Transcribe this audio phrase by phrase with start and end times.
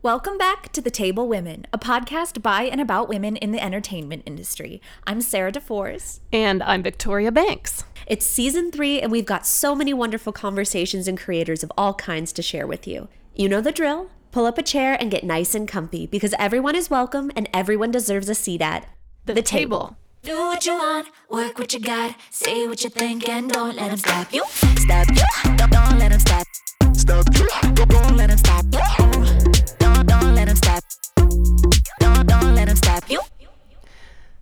[0.00, 4.22] Welcome back to The Table Women, a podcast by and about women in the entertainment
[4.26, 4.80] industry.
[5.08, 6.20] I'm Sarah DeForest.
[6.32, 7.82] And I'm Victoria Banks.
[8.06, 12.32] It's season three, and we've got so many wonderful conversations and creators of all kinds
[12.34, 13.08] to share with you.
[13.34, 14.08] You know the drill.
[14.30, 17.90] Pull up a chair and get nice and comfy because everyone is welcome and everyone
[17.90, 18.88] deserves a seat at
[19.24, 19.96] the, the table.
[20.22, 23.88] Do what you want, work what you got, say what you think, and don't let
[23.88, 24.44] them stop you.
[24.48, 26.46] Stop you, don't, don't let them stop.
[26.92, 29.17] Stop you, don't, don't let them stop you.
[30.08, 30.82] Don't let them stop.
[32.00, 33.20] Don't, don't let them stop you.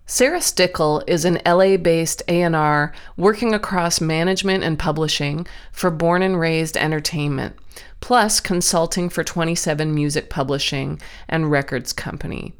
[0.05, 6.77] Sarah Stickle is an LA-based A&R working across management and publishing for Born and Raised
[6.77, 7.57] Entertainment,
[7.99, 12.53] plus consulting for 27 Music Publishing and Records Company.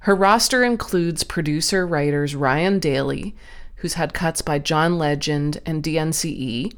[0.00, 3.34] Her roster includes producer writers Ryan Daly,
[3.76, 6.74] who's had cuts by John Legend and DNCE,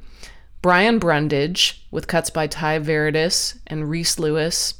[0.62, 4.74] Brian Brundage, with cuts by Tai Verdes and Reese Lewis,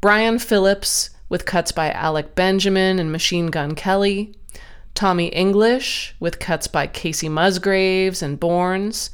[0.00, 4.32] Brian Phillips with cuts by Alec Benjamin and Machine Gun Kelly,
[4.94, 9.10] Tommy English with cuts by Kacey Musgraves and Borns,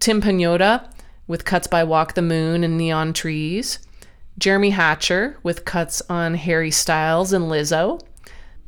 [0.00, 0.90] Tim Pagnotta
[1.26, 3.80] with cuts by Walk the Moon and Neon Trees,
[4.38, 8.00] Jeremy Hatcher with cuts on Harry Styles and Lizzo,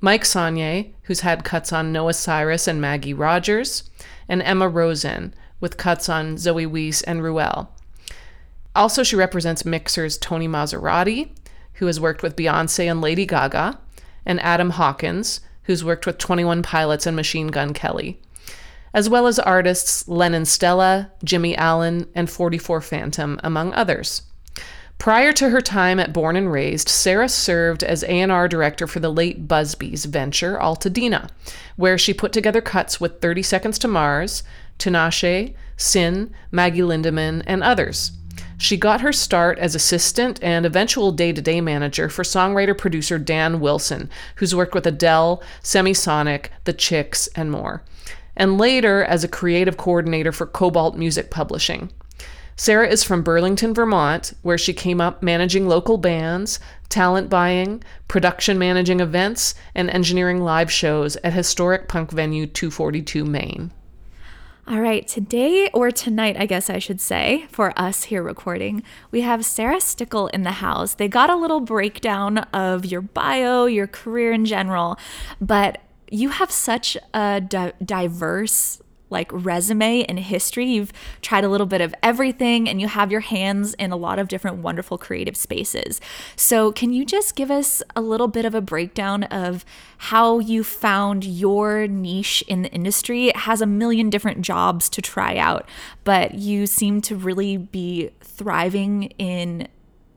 [0.03, 3.89] Mike Saunier, who's had cuts on Noah Cyrus and Maggie Rogers,
[4.29, 7.71] and Emma Rosen with cuts on Zoe Wees and Ruel.
[8.75, 11.31] Also, she represents mixers Tony Maserati,
[11.77, 13.79] who has worked with Beyonce and Lady Gaga,
[14.25, 18.21] and Adam Hawkins, who's worked with 21 Pilots and Machine Gun Kelly,
[18.95, 24.23] as well as artists Lennon Stella, Jimmy Allen, and 44 Phantom, among others.
[24.99, 29.13] Prior to her time at Born and Raised, Sarah served as A&R director for the
[29.13, 31.29] late Busbee's venture Altadena,
[31.77, 34.43] where she put together cuts with 30 Seconds to Mars,
[34.79, 38.13] Tinashe, Sin, Maggie Lindemann, and others.
[38.59, 43.19] She got her start as assistant and eventual day to day manager for songwriter producer
[43.19, 47.83] Dan Wilson, who's worked with Adele, Semisonic, The Chicks, and more,
[48.35, 51.91] and later as a creative coordinator for Kobalt Music Publishing.
[52.59, 58.59] Sarah is from Burlington, Vermont, where she came up managing local bands, talent buying, production
[58.59, 63.73] managing events, and engineering live shows at historic punk venue 242 Main.
[64.69, 68.83] All right, today or tonight, I guess I should say, for us here recording,
[69.13, 70.95] we have Sarah Stickle in the house.
[70.95, 74.99] They got a little breakdown of your bio, your career in general,
[75.41, 78.83] but you have such a di- diverse
[79.17, 80.67] like resume and history.
[80.67, 84.19] You've tried a little bit of everything and you have your hands in a lot
[84.19, 86.03] of different wonderful creative spaces.
[86.37, 89.65] So, can you just give us a little bit of a breakdown of
[89.99, 93.29] how you found your niche in the industry?
[93.29, 95.67] It has a million different jobs to try out,
[96.05, 99.69] but you seem to really be thriving in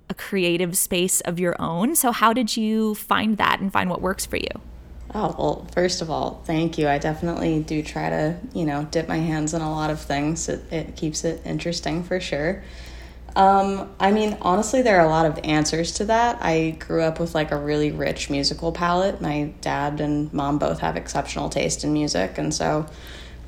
[0.09, 1.95] a creative space of your own.
[1.95, 4.68] So, how did you find that and find what works for you?
[5.13, 6.87] Oh, well, first of all, thank you.
[6.87, 10.47] I definitely do try to, you know, dip my hands in a lot of things.
[10.47, 12.63] It, it keeps it interesting for sure.
[13.35, 16.37] Um, I mean, honestly, there are a lot of answers to that.
[16.41, 19.19] I grew up with like a really rich musical palette.
[19.21, 22.85] My dad and mom both have exceptional taste in music, and so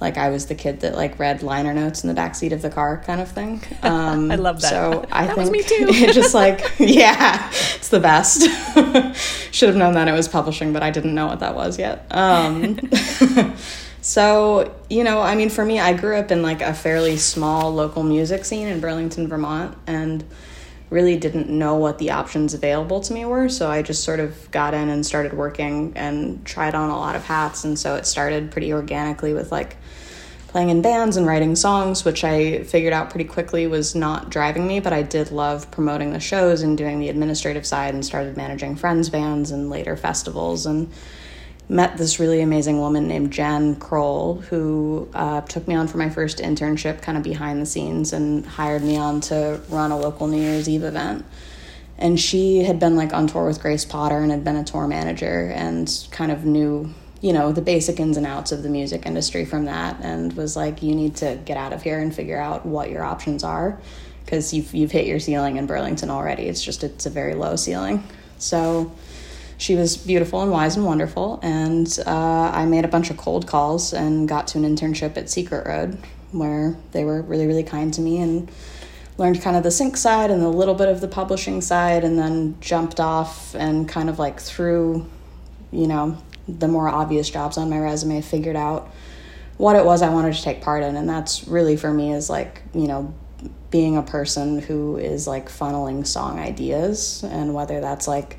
[0.02, 2.64] like I was the kid that like read liner notes in the back seat of
[2.64, 3.62] the car kind of thing.
[3.84, 4.70] Um, I love that.
[4.70, 5.88] So I that think me too.
[5.90, 8.42] it just like yeah, it's the best.
[9.54, 12.08] Should have known that it was publishing, but I didn't know what that was yet.
[12.10, 12.80] Um,
[14.02, 17.72] so you know, I mean, for me, I grew up in like a fairly small
[17.72, 20.26] local music scene in Burlington, Vermont, and
[20.92, 23.50] really didn't know what the options available to me were.
[23.50, 27.16] So I just sort of got in and started working and tried on a lot
[27.16, 27.64] of hats.
[27.64, 29.78] And so it started pretty organically with like
[30.50, 34.68] playing in bands and writing songs, which I figured out pretty quickly was not driving
[34.68, 38.36] me, but I did love promoting the shows and doing the administrative side and started
[38.36, 40.92] managing friends' bands and later festivals and
[41.72, 46.10] met this really amazing woman named Jen Kroll who uh, took me on for my
[46.10, 50.28] first internship kind of behind the scenes and hired me on to run a local
[50.28, 51.24] New Year's Eve event.
[51.98, 54.86] And she had been like on tour with Grace Potter and had been a tour
[54.86, 59.06] manager and kind of knew you know the basic ins and outs of the music
[59.06, 62.40] industry from that and was like you need to get out of here and figure
[62.40, 63.80] out what your options are
[64.26, 67.56] because you've you've hit your ceiling in Burlington already it's just it's a very low
[67.56, 68.04] ceiling
[68.40, 68.92] so
[69.62, 73.48] she was beautiful and wise and wonderful and uh, I made a bunch of cold
[73.48, 75.98] calls and got to an internship at Secret Road
[76.32, 78.52] where they were really really kind to me and
[79.18, 82.18] learned kind of the sync side and a little bit of the publishing side and
[82.18, 85.06] then jumped off and kind of like through
[85.72, 86.18] you know
[86.48, 88.92] the more obvious jobs on my resume, figured out
[89.58, 90.96] what it was I wanted to take part in.
[90.96, 93.14] And that's really for me is like, you know,
[93.70, 98.38] being a person who is like funneling song ideas and whether that's like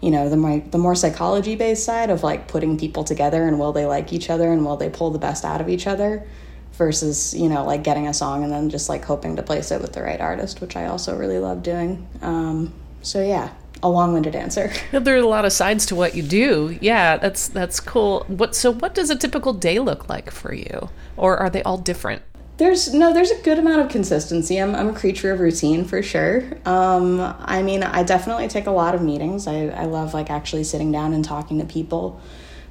[0.00, 3.58] you know the more the more psychology based side of like putting people together and
[3.58, 6.26] will they like each other and will they pull the best out of each other
[6.72, 9.80] versus you know like getting a song and then just like hoping to place it
[9.80, 12.06] with the right artist which i also really love doing.
[12.22, 12.72] Um,
[13.02, 13.50] so yeah
[13.80, 14.72] a long-winded answer.
[14.90, 16.76] There are a lot of sides to what you do.
[16.80, 18.24] Yeah that's that's cool.
[18.26, 20.90] What so what does a typical day look like for you?
[21.16, 22.22] Or are they all different
[22.58, 24.58] there's no there's a good amount of consistency.
[24.58, 26.44] I'm, I'm a creature of routine for sure.
[26.64, 29.46] Um, i mean i definitely take a lot of meetings.
[29.46, 32.20] I, I love like actually sitting down and talking to people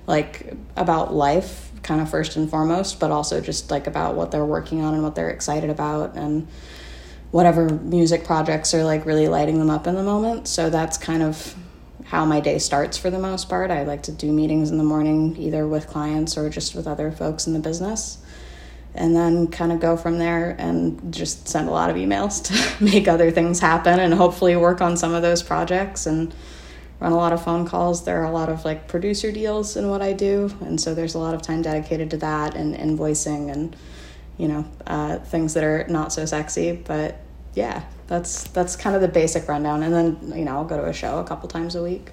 [0.06, 4.46] like about life kind of first and foremost but also just like about what they're
[4.46, 6.48] working on and what they're excited about and
[7.32, 10.48] whatever music projects are like really lighting them up in the moment.
[10.48, 11.56] So that's kind of
[12.06, 13.70] how my day starts for the most part.
[13.70, 17.12] I like to do meetings in the morning either with clients or just with other
[17.12, 18.18] folks in the business
[18.96, 22.44] and then kind of go from there and just send a lot of emails
[22.78, 26.34] to make other things happen and hopefully work on some of those projects and
[27.00, 28.06] run a lot of phone calls.
[28.06, 31.14] There are a lot of like producer deals in what i do and so there's
[31.14, 33.76] a lot of time dedicated to that and invoicing and
[34.38, 36.72] you know uh, things that are not so sexy.
[36.72, 37.20] But
[37.54, 39.84] yeah that's that's kind of the basic rundown.
[39.84, 42.12] And then you know i'll go to a show a couple times a week.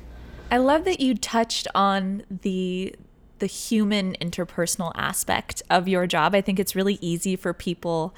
[0.50, 2.94] I love that you touched on the
[3.38, 6.34] the human interpersonal aspect of your job.
[6.34, 8.14] I think it's really easy for people,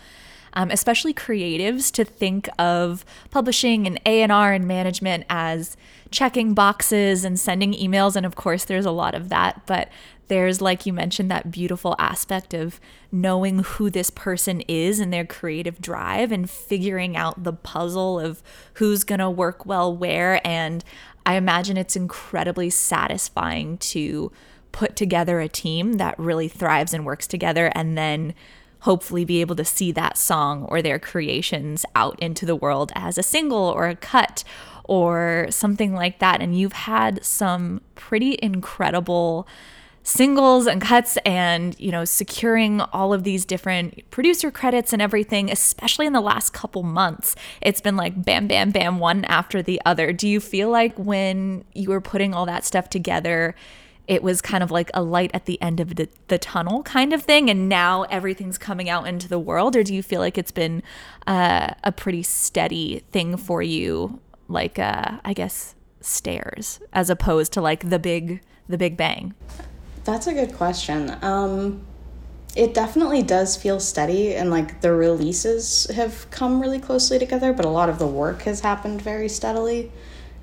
[0.52, 5.76] um, especially creatives, to think of publishing and A and R and management as
[6.10, 8.16] checking boxes and sending emails.
[8.16, 9.90] And of course, there's a lot of that, but
[10.28, 12.80] there's like you mentioned that beautiful aspect of
[13.12, 18.42] knowing who this person is and their creative drive and figuring out the puzzle of
[18.74, 20.84] who's going to work well where and
[21.24, 24.32] i imagine it's incredibly satisfying to
[24.72, 28.34] put together a team that really thrives and works together and then
[28.80, 33.18] hopefully be able to see that song or their creations out into the world as
[33.18, 34.44] a single or a cut
[34.84, 36.40] or something like that.
[36.40, 39.48] And you've had some pretty incredible
[40.06, 45.50] singles and cuts and you know securing all of these different producer credits and everything
[45.50, 49.82] especially in the last couple months it's been like bam bam bam one after the
[49.84, 53.56] other do you feel like when you were putting all that stuff together
[54.06, 57.12] it was kind of like a light at the end of the, the tunnel kind
[57.12, 60.38] of thing and now everything's coming out into the world or do you feel like
[60.38, 60.82] it's been
[61.26, 67.60] uh, a pretty steady thing for you like uh, i guess stairs as opposed to
[67.60, 69.34] like the big the big bang?
[70.04, 71.16] That's a good question.
[71.22, 71.86] Um,
[72.54, 77.66] it definitely does feel steady and like the releases have come really closely together but
[77.66, 79.92] a lot of the work has happened very steadily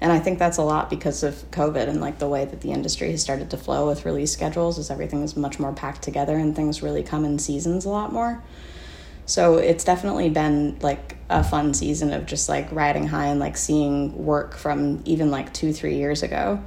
[0.04, 2.72] and I think that's a lot because of COVID and like the way that the
[2.72, 6.38] industry has started to flow with release schedules is everything is much more packed together
[6.38, 8.44] and things really come in seasons a lot more.
[9.26, 13.56] So it's definitely been like a fun season of just like riding high and like
[13.56, 16.62] seeing work from even like two, three years ago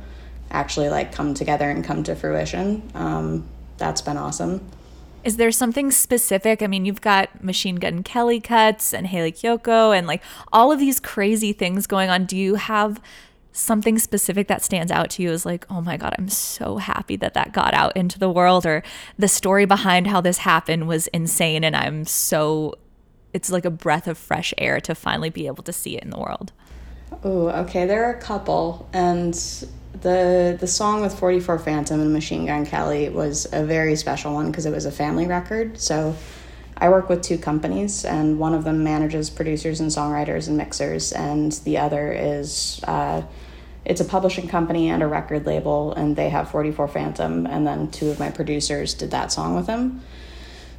[0.51, 2.91] actually like come together and come to fruition.
[2.95, 3.47] Um,
[3.77, 4.67] that's been awesome.
[5.25, 6.63] Is there something specific?
[6.63, 10.23] I mean, you've got Machine Gun Kelly cuts and Hayley Kiyoko and like
[10.53, 12.25] all of these crazy things going on.
[12.25, 12.99] Do you have
[13.57, 17.17] something specific that stands out to you is like, oh my God, I'm so happy
[17.17, 18.83] that that got out into the world, or
[19.19, 22.75] the story behind how this happened was insane, and I'm so,
[23.33, 26.11] it's like a breath of fresh air to finally be able to see it in
[26.11, 26.53] the world.
[27.25, 27.87] Oh, okay.
[27.87, 29.33] There are a couple, and
[30.03, 34.51] the the song with 44 Phantom and Machine Gun Kelly was a very special one
[34.51, 35.81] because it was a family record.
[35.81, 36.15] So
[36.77, 41.13] I work with two companies, and one of them manages producers and songwriters and mixers,
[41.13, 43.23] and the other is uh,
[43.87, 47.89] it's a publishing company and a record label, and they have 44 Phantom, and then
[47.91, 50.03] two of my producers did that song with him.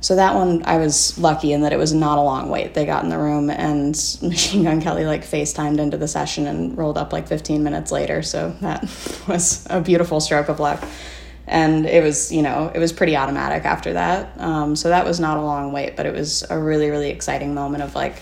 [0.02, 2.74] So that one, I was lucky in that it was not a long wait.
[2.74, 3.90] They got in the room, and
[4.22, 8.22] Machine Gun Kelly like FaceTimed into the session and rolled up like 15 minutes later.
[8.22, 8.84] So that
[9.28, 10.84] was a beautiful stroke of luck.
[11.50, 14.38] And it was, you know, it was pretty automatic after that.
[14.38, 17.54] Um, so that was not a long wait, but it was a really, really exciting
[17.54, 18.22] moment of like,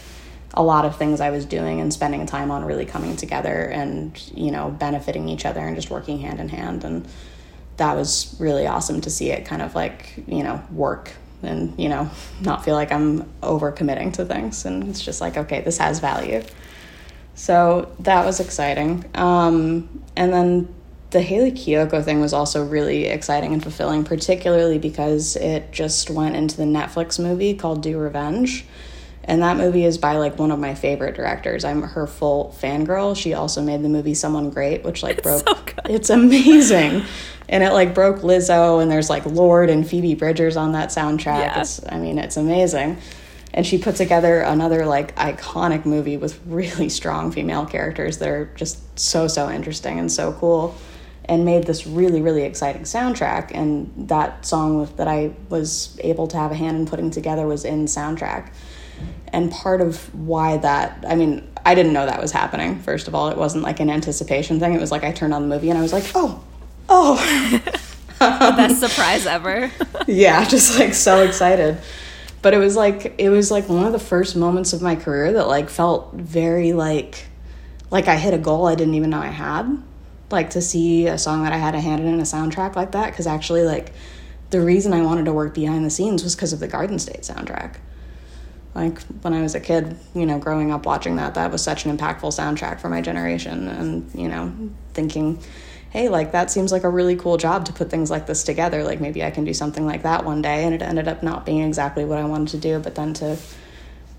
[0.56, 4.20] a lot of things I was doing and spending time on really coming together and,
[4.34, 6.84] you know, benefiting each other and just working hand in hand.
[6.84, 7.08] And
[7.78, 11.12] that was really awesome to see it kind of like, you know, work
[11.44, 12.10] and, you know,
[12.42, 14.66] not feel like I'm over committing to things.
[14.66, 16.42] And it's just like, okay, this has value.
[17.36, 19.04] So that was exciting.
[19.14, 20.74] Um, and then
[21.12, 26.38] the Hayley Kiyoko thing was also really exciting and fulfilling, particularly because it just went
[26.38, 28.66] into the Netflix movie called Do Revenge
[29.28, 31.66] and that movie is by like one of my favorite directors.
[31.66, 33.18] I'm her full fangirl.
[33.18, 37.04] She also made the movie Someone Great, which like it's broke so it's amazing.
[37.50, 41.40] and it like broke Lizzo and there's like Lorde and Phoebe Bridgers on that soundtrack.
[41.40, 41.62] Yeah.
[41.62, 42.98] It's I mean, it's amazing.
[43.54, 48.46] and she put together another like iconic movie with really strong female characters that are
[48.56, 50.76] just so so interesting and so cool
[51.28, 56.38] and made this really really exciting soundtrack and that song that i was able to
[56.38, 58.50] have a hand in putting together was in soundtrack
[59.30, 63.16] and part of why that i mean i didn't know that was happening first of
[63.16, 63.30] all.
[63.30, 64.74] It wasn't like an anticipation thing.
[64.74, 66.44] It was like i turned on the movie and i was like oh
[66.90, 67.62] oh.
[68.20, 69.72] Best surprise ever.
[70.08, 71.78] yeah just like so excited.
[72.42, 75.34] But it was like it was like one of the first moments of my career
[75.34, 77.26] that like felt very like
[77.92, 79.82] like i hit a goal i didn't even know i had.
[80.32, 82.92] Like to see a song that i had a hand in in a soundtrack like
[82.92, 83.12] that.
[83.12, 83.94] Because actually like
[84.52, 87.22] the reason i wanted to work behind the scenes was because of the garden state
[87.22, 87.76] soundtrack
[88.76, 91.86] like when i was a kid you know growing up watching that that was such
[91.86, 94.54] an impactful soundtrack for my generation and you know
[94.94, 95.42] thinking
[95.96, 98.84] hey, like that seems like a really cool job to put things like this together.
[98.84, 100.66] Like maybe I can do something like that one day.
[100.66, 103.38] And it ended up not being exactly what I wanted to do, but then to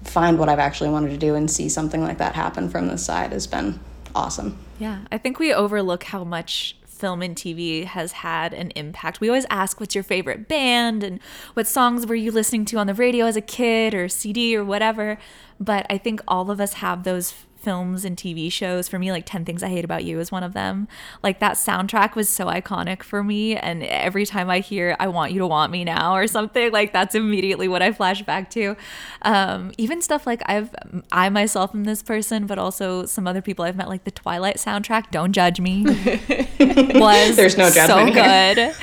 [0.03, 3.05] find what I've actually wanted to do and see something like that happen from this
[3.05, 3.79] side has been
[4.15, 4.59] awesome.
[4.79, 9.21] Yeah, I think we overlook how much film and TV has had an impact.
[9.21, 11.21] We always ask, what's your favorite band and
[11.55, 14.65] what songs were you listening to on the radio as a kid or CD or
[14.65, 15.19] whatever.
[15.61, 17.35] But I think all of us have those
[17.67, 18.87] films and TV shows.
[18.87, 20.87] For me, like 10 Things I Hate About You is one of them.
[21.25, 23.57] Like that soundtrack was so iconic for me.
[23.57, 26.93] And every time I hear I Want You to Want Me Now or something, like
[26.93, 28.77] that's immediately what I flash back to.
[29.23, 30.73] Um, even stuff like I've,
[31.11, 34.59] I myself am this person, but also some other people I've met, like the Twilight
[34.59, 35.83] soundtrack, Don't Judge Me,
[37.01, 38.75] was There's no so judgment here.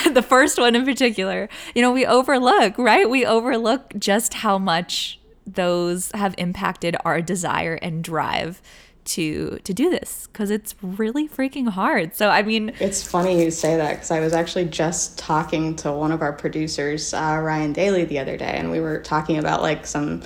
[0.00, 0.14] good.
[0.14, 1.48] the first one in particular.
[1.74, 3.10] You know, we overlook, right?
[3.10, 5.18] We overlook just how much
[5.54, 8.60] those have impacted our desire and drive
[9.04, 12.14] to to do this because it's really freaking hard.
[12.14, 15.92] So I mean, It's funny you say that because I was actually just talking to
[15.92, 19.62] one of our producers, uh, Ryan Daly, the other day, and we were talking about
[19.62, 20.22] like some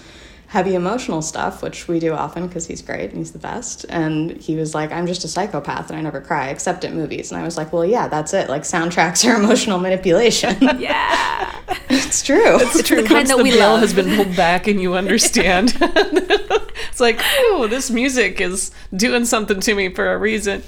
[0.52, 3.86] heavy emotional stuff, which we do often because he's great and he's the best.
[3.88, 7.32] And he was like, I'm just a psychopath and I never cry except at movies.
[7.32, 8.50] And I was like, well, yeah, that's it.
[8.50, 10.54] Like soundtracks are emotional manipulation.
[10.78, 12.58] yeah, it's true.
[12.60, 13.00] It's true.
[13.00, 13.80] the kind Once that the we veil love.
[13.80, 15.74] has been pulled back and you understand.
[15.80, 20.62] it's like, oh, this music is doing something to me for a reason.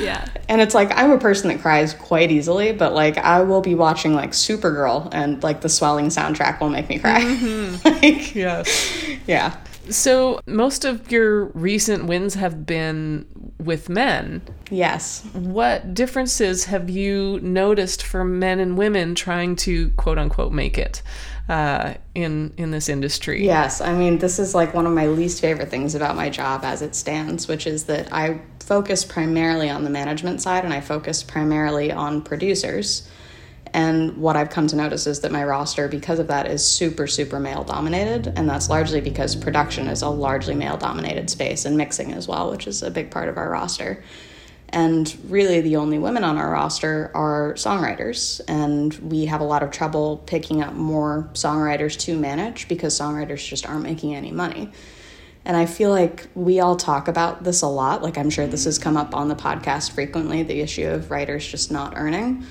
[0.00, 0.26] yeah.
[0.48, 3.76] And it's like I'm a person that cries quite easily, but like I will be
[3.76, 7.20] watching like Supergirl and like the swelling soundtrack will make me cry.
[7.20, 7.86] Mm-hmm.
[7.88, 9.04] like, Yes.
[9.28, 9.56] Yeah.
[9.90, 13.26] So most of your recent wins have been
[13.58, 14.42] with men.
[14.70, 15.24] Yes.
[15.32, 21.02] What differences have you noticed for men and women trying to quote unquote make it
[21.48, 23.44] uh, in in this industry?
[23.44, 26.64] Yes, I mean, this is like one of my least favorite things about my job
[26.64, 30.80] as it stands, which is that I focus primarily on the management side and I
[30.80, 33.08] focus primarily on producers.
[33.74, 37.06] And what I've come to notice is that my roster, because of that, is super,
[37.06, 38.32] super male dominated.
[38.36, 42.50] And that's largely because production is a largely male dominated space and mixing as well,
[42.50, 44.02] which is a big part of our roster.
[44.70, 48.40] And really, the only women on our roster are songwriters.
[48.48, 53.46] And we have a lot of trouble picking up more songwriters to manage because songwriters
[53.46, 54.70] just aren't making any money.
[55.44, 58.02] And I feel like we all talk about this a lot.
[58.02, 61.46] Like, I'm sure this has come up on the podcast frequently the issue of writers
[61.46, 62.44] just not earning.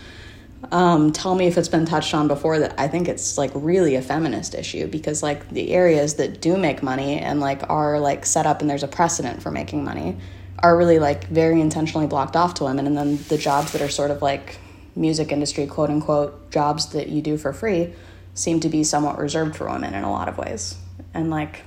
[0.72, 3.96] Um, tell me if it's been touched on before that I think it's like really
[3.96, 8.26] a feminist issue because like the areas that do make money and like are like
[8.26, 10.18] set up and there's a precedent for making money
[10.60, 13.88] are really like very intentionally blocked off to women and then the jobs that are
[13.90, 14.58] sort of like
[14.96, 17.94] music industry quote unquote jobs that you do for free
[18.34, 20.76] seem to be somewhat reserved for women in a lot of ways
[21.14, 21.62] and like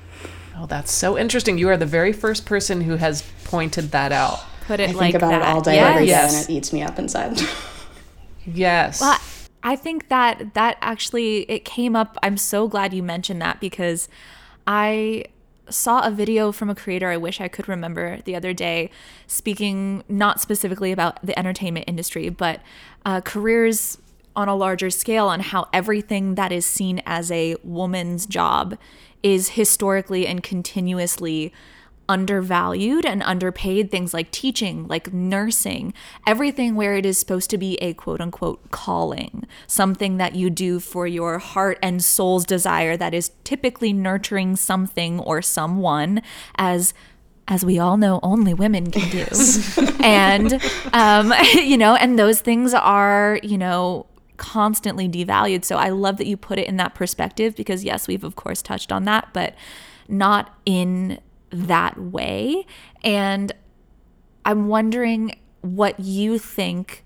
[0.58, 1.56] Oh, that's so interesting.
[1.56, 4.40] You are the very first person who has pointed that out.
[4.66, 5.40] Put it I like think about that.
[5.42, 5.94] it all day yes.
[5.94, 6.40] every day Yes.
[6.42, 7.40] and it eats me up inside
[8.54, 9.00] Yes.
[9.00, 9.18] Well,
[9.62, 12.16] I think that that actually it came up.
[12.22, 14.08] I'm so glad you mentioned that because
[14.66, 15.24] I
[15.68, 18.90] saw a video from a creator I wish I could remember the other day
[19.28, 22.60] speaking not specifically about the entertainment industry, but
[23.04, 23.98] uh, careers
[24.34, 28.76] on a larger scale on how everything that is seen as a woman's job
[29.22, 31.52] is historically and continuously
[32.10, 35.94] undervalued and underpaid things like teaching, like nursing,
[36.26, 40.80] everything where it is supposed to be a quote unquote calling, something that you do
[40.80, 46.20] for your heart and soul's desire that is typically nurturing something or someone
[46.56, 46.92] as
[47.46, 49.26] as we all know only women can do.
[50.02, 50.60] And
[50.92, 55.64] um you know and those things are you know constantly devalued.
[55.64, 58.62] So i love that you put it in that perspective because yes we've of course
[58.62, 59.54] touched on that but
[60.08, 62.66] not in that way.
[63.02, 63.52] And
[64.44, 67.04] I'm wondering what you think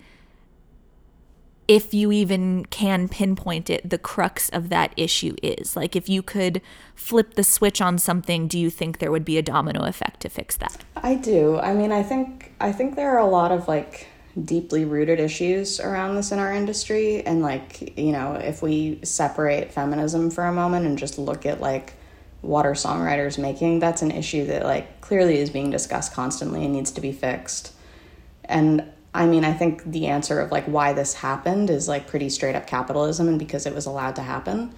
[1.67, 5.77] if you even can pinpoint it, the crux of that issue is.
[5.77, 6.61] Like, if you could
[6.95, 10.29] flip the switch on something, do you think there would be a domino effect to
[10.29, 10.85] fix that?
[10.97, 11.59] I do.
[11.59, 14.09] I mean, I think I think there are a lot of like
[14.45, 19.73] deeply rooted issues around this in our industry and like, you know, if we separate
[19.73, 21.95] feminism for a moment and just look at like
[22.45, 26.73] what are songwriters making, that's an issue that like clearly is being discussed constantly and
[26.73, 27.73] needs to be fixed.
[28.45, 32.29] And I mean, I think the answer of like why this happened is like pretty
[32.29, 34.75] straight up capitalism and because it was allowed to happen.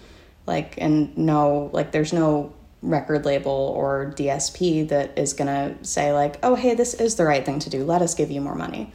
[0.46, 6.12] Like, and no, like, there's no record label or DSP that is going to say,
[6.12, 7.84] like, oh, hey, this is the right thing to do.
[7.84, 8.92] Let us give you more money.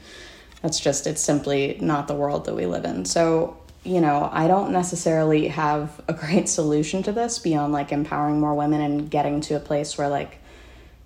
[0.61, 3.05] That's just, it's simply not the world that we live in.
[3.05, 8.39] So, you know, I don't necessarily have a great solution to this beyond like empowering
[8.39, 10.37] more women and getting to a place where like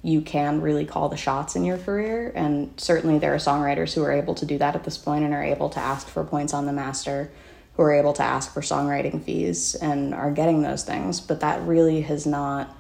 [0.05, 2.32] you can really call the shots in your career.
[2.36, 5.34] And certainly there are songwriters who are able to do that at this point and
[5.34, 7.32] are able to ask for points on the master,
[7.75, 11.20] who are able to ask for songwriting fees and are getting those things.
[11.20, 12.75] But that really has not,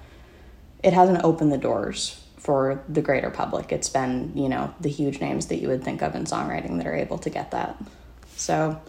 [0.83, 3.71] it hasn't opened the doors for the greater public.
[3.71, 6.85] It's been, you know, the huge names that you would think of in songwriting that
[6.85, 7.75] are able to get that.
[8.35, 8.79] So,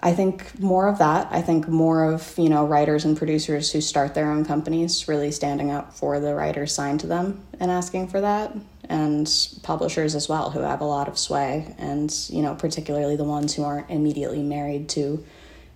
[0.00, 1.26] I think more of that.
[1.30, 5.32] I think more of, you know, writers and producers who start their own companies really
[5.32, 8.54] standing up for the writers signed to them and asking for that.
[8.88, 9.28] And
[9.62, 13.54] publishers as well who have a lot of sway and, you know, particularly the ones
[13.54, 15.24] who aren't immediately married to,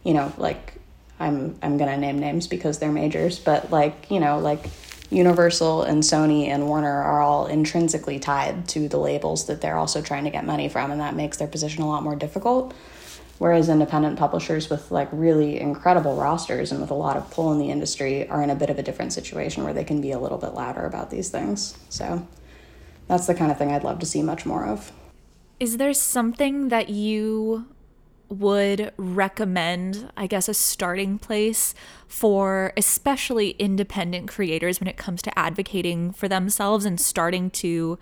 [0.04, 0.74] you know, like
[1.18, 4.70] I'm I'm gonna name names because they're majors, but like, you know, like
[5.10, 10.00] Universal and Sony and Warner are all intrinsically tied to the labels that they're also
[10.00, 12.72] trying to get money from, and that makes their position a lot more difficult.
[13.42, 17.58] Whereas independent publishers with like really incredible rosters and with a lot of pull in
[17.58, 20.18] the industry are in a bit of a different situation where they can be a
[20.20, 21.76] little bit louder about these things.
[21.88, 22.24] So
[23.08, 24.92] that's the kind of thing I'd love to see much more of.
[25.58, 27.66] Is there something that you
[28.28, 31.74] would recommend, I guess, a starting place
[32.06, 37.98] for especially independent creators when it comes to advocating for themselves and starting to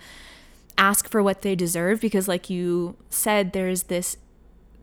[0.77, 1.99] ask for what they deserve?
[1.99, 4.19] Because, like you said, there's this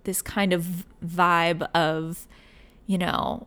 [0.07, 2.27] this kind of vibe of,
[2.87, 3.45] you know,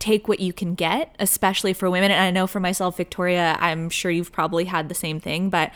[0.00, 2.10] take what you can get, especially for women.
[2.10, 5.70] And I know for myself, Victoria, I'm sure you've probably had the same thing, but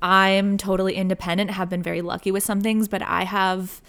[0.00, 3.82] I'm totally independent, have been very lucky with some things, but I have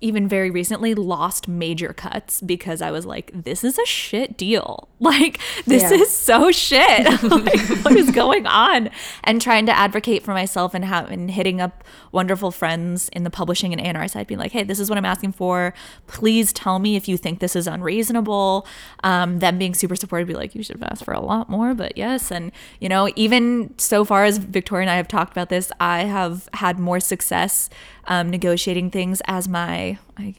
[0.00, 4.88] even very recently lost major cuts because I was like, this is a shit deal.
[5.00, 5.92] Like, this yeah.
[5.92, 7.22] is so shit.
[7.22, 8.90] like, what is going on?
[9.22, 13.30] And trying to advocate for myself and, have, and hitting up wonderful friends in the
[13.30, 15.72] publishing and A&R side, being like, hey, this is what I'm asking for.
[16.08, 18.66] Please tell me if you think this is unreasonable.
[19.04, 21.74] Um, them being super supportive, be like, you should have asked for a lot more,
[21.74, 22.32] but yes.
[22.32, 26.00] And, you know, even so far as Victoria and I have talked about this, I
[26.00, 27.70] have had more success
[28.08, 30.34] um, negotiating things as my I,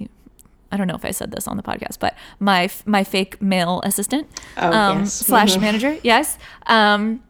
[0.71, 3.81] I don't know if I said this on the podcast, but my my fake male
[3.83, 4.27] assistant
[4.57, 5.13] oh, um, yes.
[5.25, 5.61] slash mm-hmm.
[5.61, 6.37] manager, yes.
[6.67, 7.23] Um,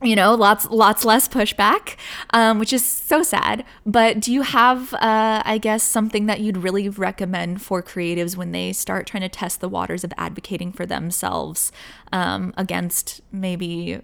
[0.00, 1.96] you know, lots lots less pushback,
[2.30, 3.64] um, which is so sad.
[3.84, 8.52] But do you have, uh, I guess, something that you'd really recommend for creatives when
[8.52, 11.72] they start trying to test the waters of advocating for themselves
[12.12, 14.00] um, against maybe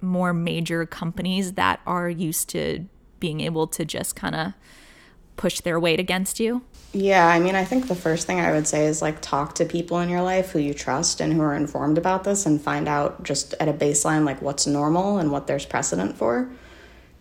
[0.00, 2.86] more major companies that are used to
[3.20, 4.52] being able to just kind of
[5.36, 6.62] push their weight against you?
[6.92, 9.64] Yeah, I mean, I think the first thing I would say is like talk to
[9.64, 12.86] people in your life who you trust and who are informed about this and find
[12.86, 16.48] out just at a baseline like what's normal and what there's precedent for.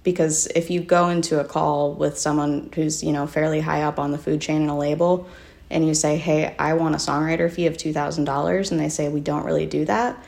[0.03, 3.97] Because if you go into a call with someone who's, you know, fairly high up
[3.97, 5.27] on the food chain in a label
[5.71, 9.21] and you say, "Hey, I want a songwriter fee of $2,000." and they say, "We
[9.21, 10.23] don't really do that."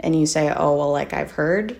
[0.00, 1.76] And you say, "Oh, well, like I've heard."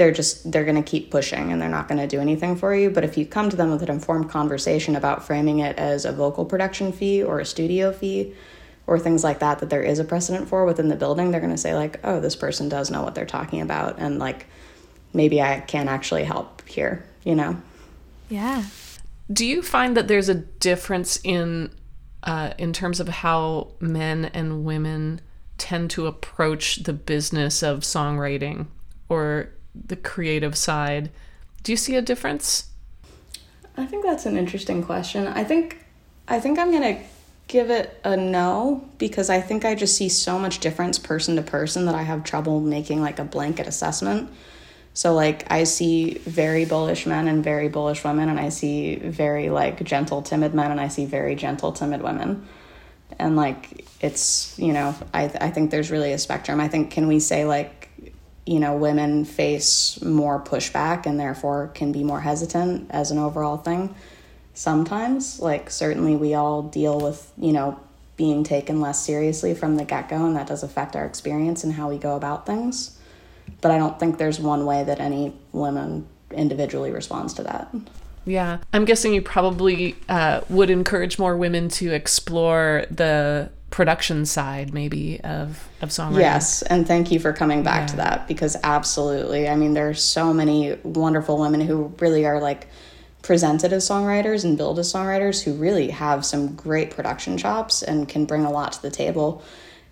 [0.00, 2.74] They're just they're going to keep pushing and they're not going to do anything for
[2.74, 2.90] you.
[2.90, 6.12] But if you come to them with an informed conversation about framing it as a
[6.12, 8.34] vocal production fee or a studio fee
[8.86, 11.52] or things like that that there is a precedent for within the building they're going
[11.52, 14.46] to say like oh this person does know what they're talking about and like
[15.12, 17.60] maybe i can actually help here you know?
[18.28, 18.64] Yeah.
[19.32, 21.74] Do you find that there's a difference in
[22.22, 25.20] uh, in terms of how men and women
[25.56, 28.66] tend to approach the business of songwriting?
[29.08, 31.10] Or the creative side.
[31.62, 32.68] Do you see a difference?
[33.76, 35.26] I think that's an interesting question.
[35.26, 35.84] I think
[36.28, 37.02] I think I'm going to
[37.48, 41.42] give it a no because I think I just see so much difference person to
[41.42, 44.30] person that I have trouble making like a blanket assessment.
[44.94, 49.50] So like I see very bullish men and very bullish women and I see very
[49.50, 52.46] like gentle timid men and I see very gentle timid women.
[53.18, 56.60] And like it's, you know, I I think there's really a spectrum.
[56.60, 57.79] I think can we say like
[58.46, 63.56] you know, women face more pushback and therefore can be more hesitant as an overall
[63.56, 63.94] thing.
[64.54, 65.40] sometimes.
[65.40, 67.80] Like, certainly, we all deal with, you know,
[68.16, 71.72] being taken less seriously from the get go, and that does affect our experience and
[71.72, 72.98] how we go about things.
[73.60, 77.74] But I don't think there's one way that any woman individually responds to that.
[78.26, 78.58] Yeah.
[78.72, 85.20] I'm guessing you probably uh, would encourage more women to explore the production side, maybe,
[85.20, 86.20] of, of songwriting.
[86.20, 89.48] Yes, and thank you for coming back to that because absolutely.
[89.48, 92.66] I mean, there's so many wonderful women who really are like
[93.22, 98.08] presented as songwriters and billed as songwriters who really have some great production chops and
[98.08, 99.42] can bring a lot to the table.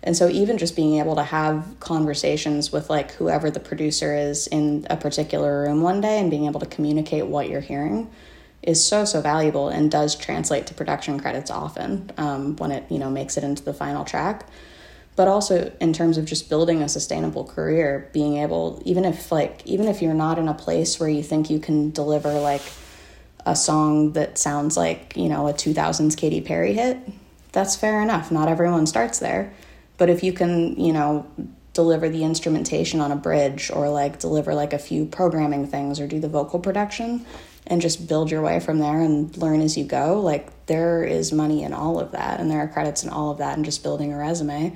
[0.01, 4.47] And so even just being able to have conversations with like whoever the producer is
[4.47, 8.09] in a particular room one day and being able to communicate what you're hearing
[8.61, 12.99] is so so valuable and does translate to production credits often um, when it you
[12.99, 14.45] know makes it into the final track.
[15.15, 19.65] But also in terms of just building a sustainable career being able even if like
[19.65, 22.61] even if you're not in a place where you think you can deliver like
[23.45, 26.97] a song that sounds like you know a 2000s Katy Perry hit
[27.51, 28.31] that's fair enough.
[28.31, 29.53] Not everyone starts there.
[29.97, 31.25] But if you can you know
[31.73, 36.07] deliver the instrumentation on a bridge or like deliver like a few programming things or
[36.07, 37.25] do the vocal production
[37.67, 40.19] and just build your way from there and learn as you go.
[40.19, 43.37] Like there is money in all of that and there are credits in all of
[43.39, 44.75] that and just building a resume.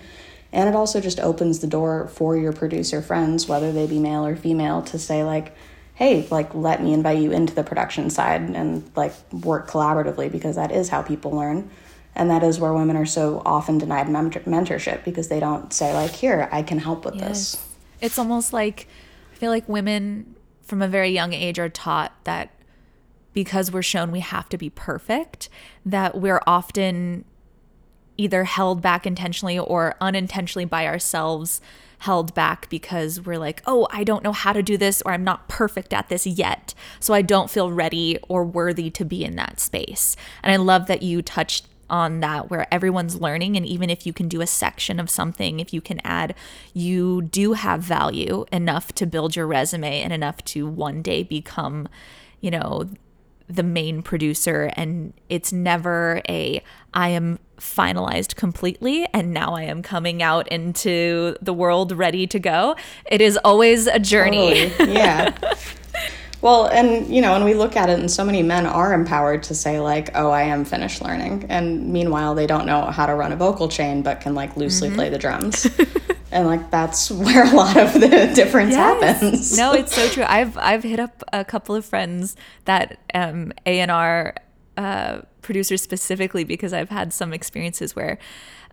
[0.52, 4.26] And it also just opens the door for your producer friends, whether they be male
[4.26, 5.56] or female, to say like,
[5.96, 10.56] hey, like let me invite you into the production side and like work collaboratively because
[10.56, 11.70] that is how people learn.
[12.16, 15.94] And that is where women are so often denied mentor- mentorship because they don't say
[15.94, 17.54] like, here, I can help with yes.
[17.54, 17.68] this.
[18.02, 18.88] It's almost like
[19.32, 22.52] I feel like women from a very young age are taught that
[23.34, 25.50] because we're shown we have to be perfect,
[25.86, 27.26] that we're often
[28.18, 31.60] either held back intentionally or unintentionally by ourselves
[32.00, 35.24] held back because we're like, oh, I don't know how to do this, or I'm
[35.24, 36.74] not perfect at this yet.
[37.00, 40.16] So I don't feel ready or worthy to be in that space.
[40.44, 43.56] And I love that you touched on that where everyone's learning.
[43.56, 46.36] And even if you can do a section of something, if you can add,
[46.74, 51.88] you do have value enough to build your resume and enough to one day become,
[52.42, 52.90] you know,
[53.56, 56.62] the main producer and it's never a
[56.94, 62.40] I am finalized completely and now I am coming out into the world ready to
[62.40, 62.76] go.
[63.06, 64.70] It is always a journey.
[64.70, 64.94] Totally.
[64.94, 65.56] Yeah.
[66.44, 69.44] well, and you know, and we look at it and so many men are empowered
[69.44, 73.16] to say like, "Oh, I am finished learning." And meanwhile, they don't know how to
[73.16, 74.98] run a vocal chain but can like loosely mm-hmm.
[74.98, 75.66] play the drums.
[76.34, 79.22] and like that's where a lot of the difference yes.
[79.22, 79.58] happens.
[79.58, 80.26] no, it's so true.
[80.28, 84.36] I've I've hit up a couple of friends that um, A and R
[84.76, 88.18] uh, producers specifically because I've had some experiences where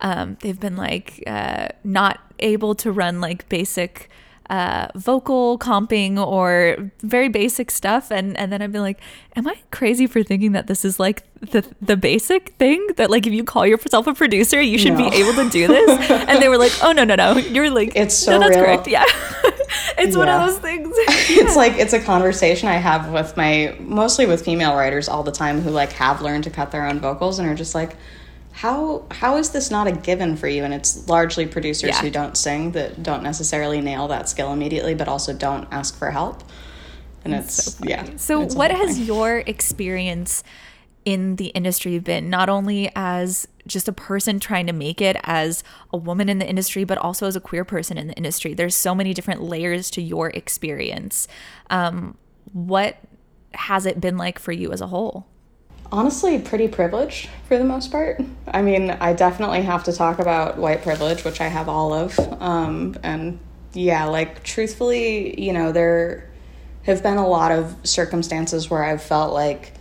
[0.00, 4.10] um, they've been like uh, not able to run like basic
[4.50, 8.98] uh, vocal comping or very basic stuff and and then I'd be like
[9.36, 13.28] am I crazy for thinking that this is like the the basic thing that like
[13.28, 15.08] if you call yourself a producer you should no.
[15.08, 17.92] be able to do this and they were like oh no no no you're like
[17.94, 18.64] it's so no, that's real.
[18.64, 19.04] correct yeah
[19.98, 20.18] it's yeah.
[20.18, 21.44] one of those things yeah.
[21.44, 25.30] it's like it's a conversation I have with my mostly with female writers all the
[25.30, 27.96] time who like have learned to cut their own vocals and are just like
[28.60, 30.64] how how is this not a given for you?
[30.64, 32.02] And it's largely producers yeah.
[32.02, 36.10] who don't sing that don't necessarily nail that skill immediately but also don't ask for
[36.10, 36.44] help.
[37.24, 39.06] And it's so yeah so it's what has thing.
[39.06, 40.44] your experience
[41.06, 42.28] in the industry been?
[42.28, 46.46] Not only as just a person trying to make it as a woman in the
[46.46, 48.52] industry but also as a queer person in the industry.
[48.52, 51.28] There's so many different layers to your experience.
[51.70, 52.18] Um,
[52.52, 52.98] what
[53.54, 55.29] has it been like for you as a whole
[55.92, 58.20] honestly pretty privileged for the most part.
[58.46, 62.18] I mean, I definitely have to talk about white privilege, which I have all of.
[62.40, 63.38] Um, and
[63.72, 66.28] yeah, like truthfully, you know, there
[66.84, 69.72] have been a lot of circumstances where I've felt like,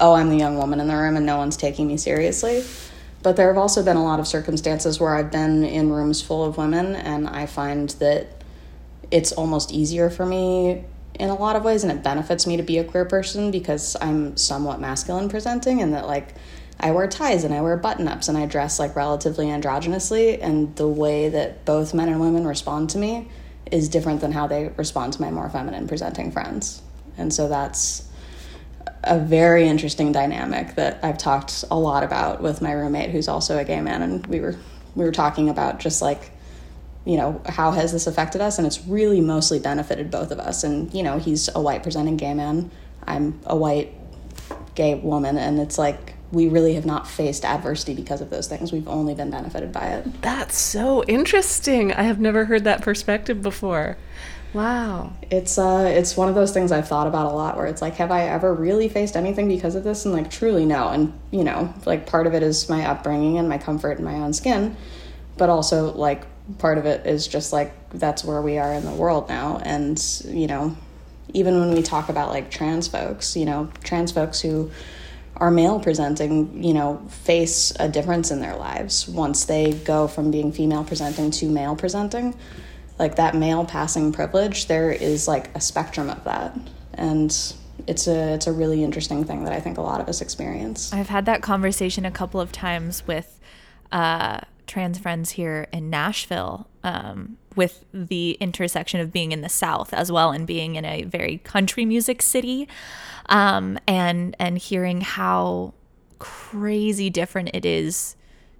[0.00, 2.64] oh, I'm the young woman in the room and no one's taking me seriously.
[3.22, 6.44] But there have also been a lot of circumstances where I've been in rooms full
[6.44, 8.28] of women and I find that
[9.10, 10.84] it's almost easier for me
[11.18, 13.96] in a lot of ways and it benefits me to be a queer person because
[14.00, 16.34] I'm somewhat masculine presenting and that like
[16.78, 20.74] I wear ties and I wear button ups and I dress like relatively androgynously and
[20.76, 23.28] the way that both men and women respond to me
[23.70, 26.82] is different than how they respond to my more feminine presenting friends.
[27.16, 28.08] And so that's
[29.02, 33.58] a very interesting dynamic that I've talked a lot about with my roommate who's also
[33.58, 34.56] a gay man and we were
[34.94, 36.32] we were talking about just like
[37.06, 38.58] you know, how has this affected us?
[38.58, 40.64] And it's really mostly benefited both of us.
[40.64, 42.70] And, you know, he's a white presenting gay man.
[43.06, 43.94] I'm a white
[44.74, 45.38] gay woman.
[45.38, 48.72] And it's like, we really have not faced adversity because of those things.
[48.72, 50.20] We've only been benefited by it.
[50.22, 51.92] That's so interesting.
[51.92, 53.96] I have never heard that perspective before.
[54.52, 55.12] Wow.
[55.30, 57.94] It's uh it's one of those things I've thought about a lot where it's like
[57.96, 61.44] have I ever really faced anything because of this and like truly no and you
[61.44, 64.76] know like part of it is my upbringing and my comfort in my own skin
[65.36, 66.26] but also like
[66.58, 70.22] part of it is just like that's where we are in the world now and
[70.26, 70.76] you know
[71.34, 74.70] even when we talk about like trans folks you know trans folks who
[75.36, 80.30] are male presenting you know face a difference in their lives once they go from
[80.30, 82.34] being female presenting to male presenting
[82.98, 86.56] like that male passing privilege there is like a spectrum of that
[86.94, 87.54] and
[87.86, 90.92] it's a it's a really interesting thing that I think a lot of us experience.
[90.92, 93.38] I've had that conversation a couple of times with
[93.92, 99.94] uh, trans friends here in Nashville, um, with the intersection of being in the South
[99.94, 102.68] as well and being in a very country music city,
[103.28, 105.72] um, and and hearing how
[106.18, 108.16] crazy different it is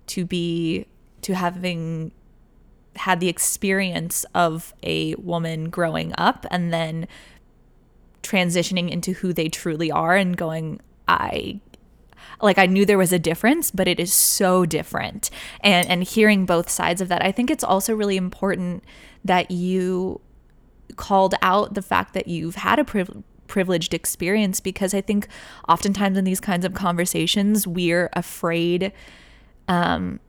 [0.06, 0.86] to be
[1.22, 2.12] to having
[2.96, 7.06] had the experience of a woman growing up and then
[8.22, 11.60] transitioning into who they truly are and going, I
[12.42, 15.30] like I knew there was a difference, but it is so different.
[15.60, 18.84] And and hearing both sides of that, I think it's also really important
[19.24, 20.20] that you
[20.96, 25.28] called out the fact that you've had a priv- privileged experience because I think
[25.68, 28.92] oftentimes in these kinds of conversations we're afraid
[29.68, 30.20] um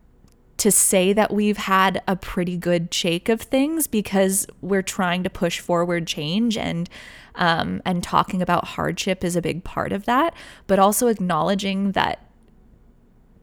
[0.57, 5.29] to say that we've had a pretty good shake of things because we're trying to
[5.29, 6.89] push forward change and
[7.35, 10.33] um, and talking about hardship is a big part of that,
[10.65, 12.27] but also acknowledging that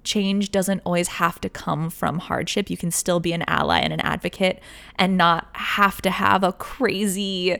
[0.03, 2.69] change doesn't always have to come from hardship.
[2.69, 4.61] You can still be an ally and an advocate
[4.97, 7.57] and not have to have a crazy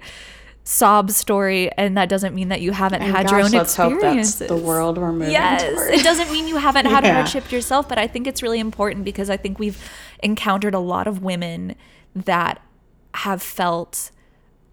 [0.67, 3.77] sob story and that doesn't mean that you haven't And had gosh, your own let's
[3.77, 4.39] hope experiences.
[4.39, 5.93] that's the world we're moving Yes, toward.
[5.93, 7.15] it doesn't mean you haven't had Yeah.
[7.15, 9.79] hardship yourself, but I think it's really important because I think we've
[10.23, 11.75] encountered a lot of women
[12.17, 12.63] that
[13.15, 14.11] have felt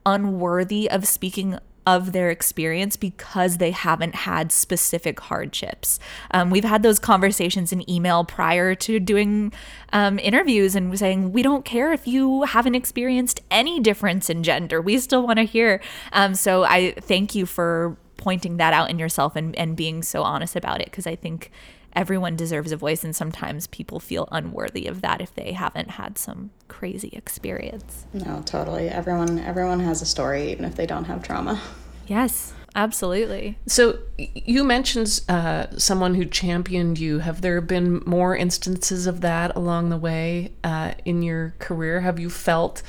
[0.05, 5.99] unworthy of speaking of their experience because they haven't had specific hardships.
[6.31, 9.51] Um, we've had those conversations in email prior to doing
[9.91, 14.81] um, interviews and saying, we don't care if you haven't experienced any difference in gender.
[14.81, 15.81] We still want to hear.
[16.13, 20.21] Um, so I thank you for pointing that out in yourself and, and being so
[20.21, 21.51] honest about it because I think
[21.93, 26.17] everyone deserves a voice and sometimes people feel unworthy of that if they haven't had
[26.17, 28.05] some crazy experience.
[28.13, 28.89] No, totally.
[28.89, 31.61] Everyone everyone has a story even if they don't have trauma.
[32.07, 33.57] Yes, absolutely.
[33.67, 37.19] So you mentioned uh, someone who championed you.
[37.19, 42.01] Have there been more instances of that along the way uh, in your career?
[42.01, 42.81] Have you felt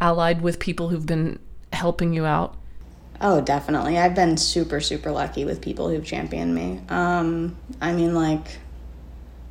[0.00, 1.38] allied with people who've been
[1.72, 2.56] helping you out?
[3.20, 3.98] Oh, definitely.
[3.98, 6.80] I've been super, super lucky with people who've championed me.
[6.88, 8.58] Um, I mean, like,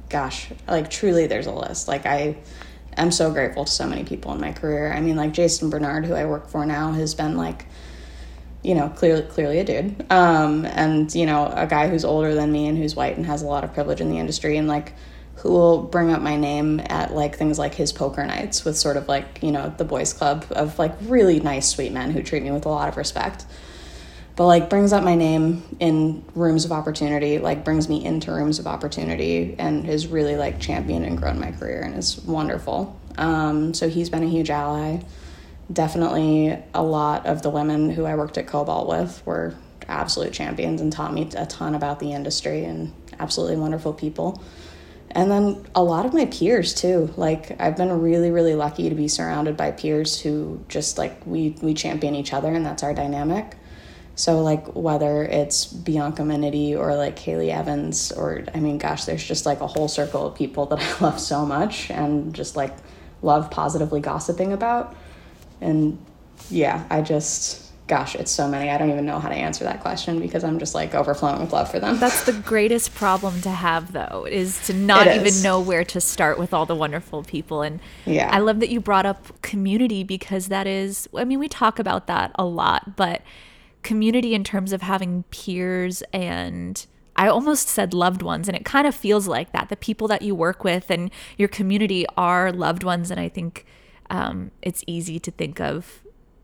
[0.09, 1.87] gosh, like, truly, there's a list.
[1.87, 2.37] Like, I
[2.97, 4.91] am so grateful to so many people in my career.
[4.91, 7.67] I mean, like, Jason Bernard, who I work for now, has been like,
[8.63, 10.03] you know, clearly, clearly a dude.
[10.11, 13.43] Um, and, you know, a guy who's older than me and who's white and has
[13.43, 14.95] a lot of privilege in the industry and, like,
[15.39, 18.97] who will bring up my name at like things like his poker nights with sort
[18.97, 22.43] of like you know the boys club of like really nice sweet men who treat
[22.43, 23.45] me with a lot of respect.
[24.35, 28.59] But like brings up my name in rooms of opportunity like brings me into rooms
[28.59, 32.99] of opportunity and has really like championed and grown my career and is wonderful.
[33.17, 35.01] Um, so he's been a huge ally.
[35.71, 39.55] Definitely a lot of the women who i worked at Kobalt with were
[39.87, 44.41] absolute champions and taught me a ton about the industry and absolutely wonderful people
[45.11, 47.11] and then a lot of my peers too.
[47.17, 51.55] Like i've been really really lucky to be surrounded by peers who just like we
[51.61, 53.55] we champion each other and that's our dynamic.
[54.15, 59.23] So like whether it's bianca Minetti or like haley evans or i mean gosh there's
[59.23, 62.75] just like a whole circle of people that i love so much and just like
[63.21, 64.95] love positively gossiping about.
[65.61, 65.97] And
[66.49, 69.81] yeah i just gosh it's so many i don't even know how to answer that
[69.81, 73.49] question because i'm just like overflowing with love for them That's the greatest problem to
[73.49, 77.23] have, though, is to not It even know where to start with all the wonderful
[77.23, 77.61] people.
[77.63, 78.29] And Yeah.
[78.31, 82.07] I love that you brought up community because that is, I mean, we talk about
[82.07, 83.21] that a lot, but
[83.81, 88.87] community in terms of having peers and I almost said loved ones, and it kind
[88.87, 89.67] of feels like that.
[89.67, 93.11] The people that you work with and your community are loved ones.
[93.11, 93.65] And I think
[94.09, 96.01] um, it's easy to think of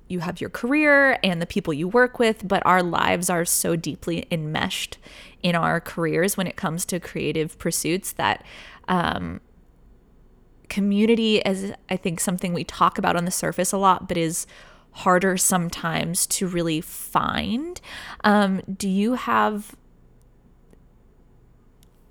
[0.07, 3.75] you have your career and the people you work with, but our lives are so
[3.75, 4.97] deeply enmeshed
[5.41, 8.43] in our careers when it comes to creative pursuits that
[8.87, 9.41] um,
[10.69, 14.45] community is, I think, something we talk about on the surface a lot, but is
[14.91, 17.81] harder sometimes to really find.
[18.23, 19.75] Um, do you have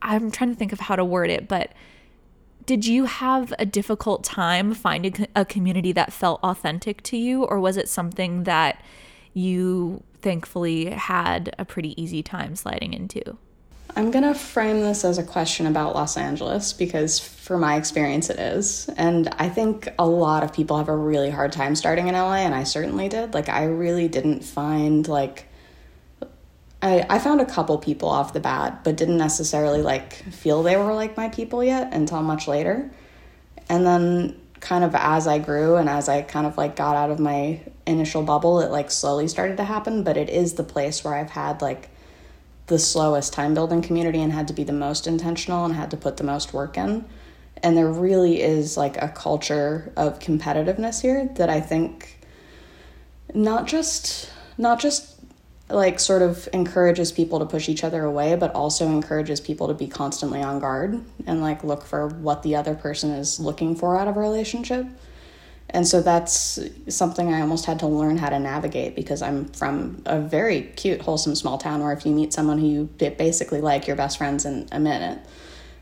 [0.04, 1.72] I'm trying to think of how to word it, but
[2.66, 7.60] did you have a difficult time finding a community that felt authentic to you, or
[7.60, 8.82] was it something that
[9.32, 13.36] you thankfully had a pretty easy time sliding into?
[13.96, 18.28] I'm going to frame this as a question about Los Angeles because, for my experience,
[18.28, 18.88] it is.
[18.96, 22.36] And I think a lot of people have a really hard time starting in LA,
[22.36, 23.34] and I certainly did.
[23.34, 25.46] Like, I really didn't find, like,
[26.84, 30.76] I, I found a couple people off the bat, but didn't necessarily, like, feel they
[30.76, 32.90] were, like, my people yet until much later.
[33.70, 37.10] And then, kind of as I grew and as I kind of, like, got out
[37.10, 40.04] of my initial bubble, it, like, slowly started to happen.
[40.04, 41.88] But it is the place where I've had, like,
[42.66, 45.96] the slowest time building community and had to be the most intentional and had to
[45.96, 47.04] put the most work in.
[47.62, 52.20] And there really is like a culture of competitiveness here that I think
[53.32, 55.13] not just not just
[55.70, 59.74] like sort of encourages people to push each other away but also encourages people to
[59.74, 63.96] be constantly on guard and like look for what the other person is looking for
[63.96, 64.86] out of a relationship
[65.74, 70.02] and so that's something I almost had to learn how to navigate because I'm from
[70.06, 73.88] a very cute, wholesome small town where if you meet someone who you basically like,
[73.88, 75.18] your best friends in a minute.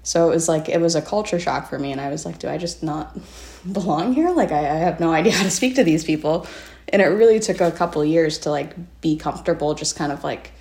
[0.02, 1.92] So it was like, it was a culture shock for me.
[1.92, 3.16] And I was like, do I just not
[3.72, 4.30] belong here?
[4.30, 6.46] Like, I, I have no idea how to speak to these people.
[6.92, 10.52] And it really took a couple years to like be comfortable, just kind of like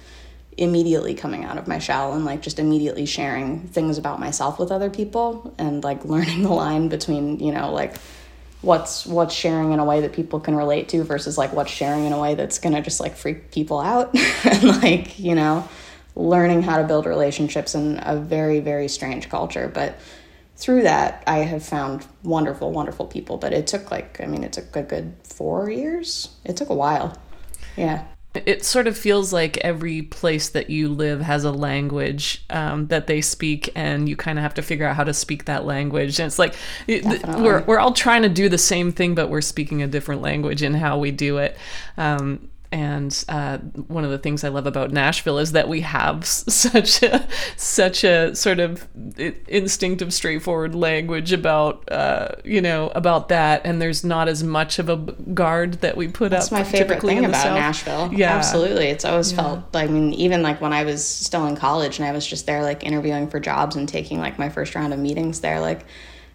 [0.58, 4.72] immediately coming out of my shell and like just immediately sharing things about myself with
[4.72, 7.96] other people and like learning the line between, you know, like,
[8.62, 12.06] what's what's sharing in a way that people can relate to versus like what's sharing
[12.06, 14.15] in a way that's gonna just like freak people out.
[14.44, 15.67] And like you know
[16.15, 19.70] learning how to build relationships in a very very strange culture.
[19.74, 19.98] But
[20.62, 24.54] through that i have found wonderful wonderful people but it took like i mean it
[24.54, 27.17] took a good four years it took a while
[27.76, 32.88] yeah it sort of feels like every place that you live has a language um,
[32.88, 35.65] that they speak, and you kind of have to figure out how to speak that
[35.65, 36.17] language.
[36.17, 36.56] And it's like
[36.88, 40.63] we're we're all trying to do the same thing, but we're speaking a different language
[40.63, 41.58] in how we do it.
[41.97, 46.26] Um, and uh, one of the things I love about Nashville is that we have
[46.26, 48.88] such a such a sort of
[49.48, 54.88] instinctive, straightforward language about uh, you know about that, and there's not as much of
[54.90, 56.60] a guard that we put That's up.
[56.60, 57.56] That's my favorite thing about South.
[57.58, 58.10] Nashville.
[58.14, 58.88] Yeah, absolutely.
[58.88, 59.42] It's always yeah.
[59.42, 59.76] felt.
[59.76, 62.64] I mean, even like when I was still in college and I was just there,
[62.64, 65.86] like interviewing for jobs and taking like my first round of meetings there, like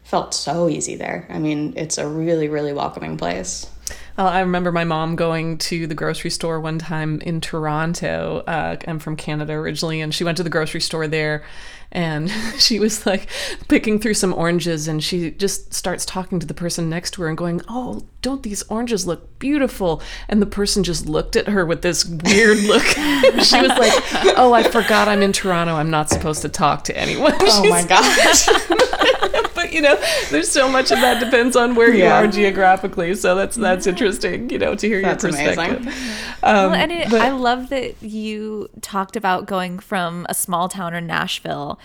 [0.05, 1.27] felt so easy there.
[1.31, 3.71] I mean, it's a really really welcoming place.
[4.19, 8.43] Uh, I remember my mom going to the grocery store one time in Toronto.
[8.47, 11.45] Uh, I'm from Canada originally, and she went to the grocery store there
[11.93, 13.29] and she was like
[13.69, 17.29] picking through some oranges and she just starts talking to the person next to her
[17.29, 20.03] and going oh don't these oranges look beautiful?
[20.29, 22.83] And the person just looked at her with this weird look.
[23.47, 23.93] She was like
[24.37, 25.75] oh i forgot i'm in toronto.
[25.75, 27.35] I'm not supposed to talk to anyone.
[27.41, 28.49] Oh my gosh
[29.73, 29.97] you know
[30.31, 32.21] there's so much of that depends on where yeah.
[32.21, 35.87] you are geographically so that's that's interesting you know to hear that's your perspective
[36.43, 40.69] um, well, and it, but, i love that you talked about going from a small
[40.69, 41.79] town in nashville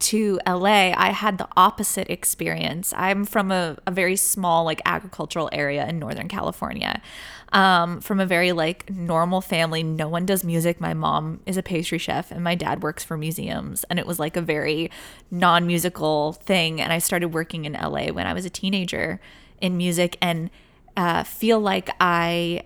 [0.00, 2.92] to LA, I had the opposite experience.
[2.96, 7.02] I'm from a, a very small, like agricultural area in Northern California.
[7.52, 9.82] Um, from a very like normal family.
[9.82, 10.80] No one does music.
[10.80, 13.84] My mom is a pastry chef and my dad works for museums.
[13.90, 14.88] And it was like a very
[15.32, 16.80] non musical thing.
[16.80, 19.20] And I started working in LA when I was a teenager
[19.60, 20.48] in music and
[20.96, 22.62] uh, feel like I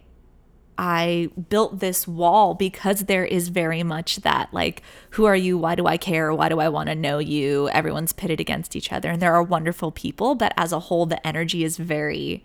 [0.76, 5.56] I built this wall because there is very much that, like, who are you?
[5.56, 6.34] Why do I care?
[6.34, 7.68] Why do I want to know you?
[7.68, 9.10] Everyone's pitted against each other.
[9.10, 12.42] And there are wonderful people, but as a whole, the energy is very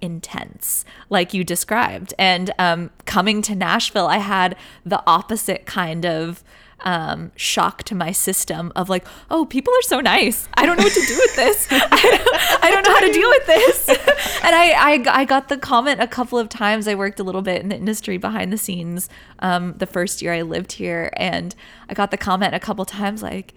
[0.00, 2.14] intense, like you described.
[2.18, 6.42] And um, coming to Nashville, I had the opposite kind of
[6.80, 10.48] um, shock to my system of like, oh, people are so nice.
[10.54, 11.66] I don't know what to do with this.
[11.70, 13.88] I, don't, I don't know how to deal with this.
[13.88, 16.86] and I, I, I got the comment a couple of times.
[16.86, 20.32] I worked a little bit in the industry behind the scenes um, the first year
[20.32, 21.10] I lived here.
[21.16, 21.54] And
[21.88, 23.54] I got the comment a couple times like,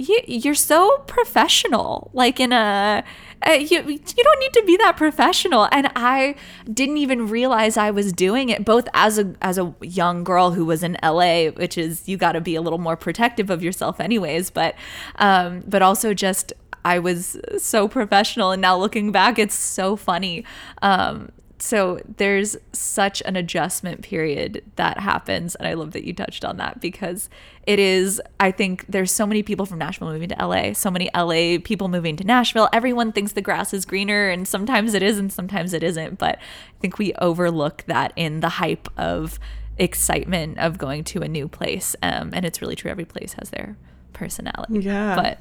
[0.00, 3.04] you, are so professional like in a
[3.46, 5.68] uh, you, you don't need to be that professional.
[5.72, 6.34] And i
[6.72, 10.64] didn't even realize i was doing it both as a as a young girl who
[10.64, 14.00] was in la which is you got to be a little more protective of yourself
[14.00, 14.74] anyways but
[15.16, 20.44] um but also just I was so professional and now looking back it's so funny.
[20.80, 21.30] Um
[21.62, 26.56] so there's such an adjustment period that happens and i love that you touched on
[26.56, 27.28] that because
[27.66, 31.10] it is i think there's so many people from nashville moving to la so many
[31.14, 35.18] la people moving to nashville everyone thinks the grass is greener and sometimes it is
[35.18, 39.38] and sometimes it isn't but i think we overlook that in the hype of
[39.78, 43.50] excitement of going to a new place um, and it's really true every place has
[43.50, 43.76] their
[44.20, 44.80] personality.
[44.80, 45.16] Yeah.
[45.16, 45.40] But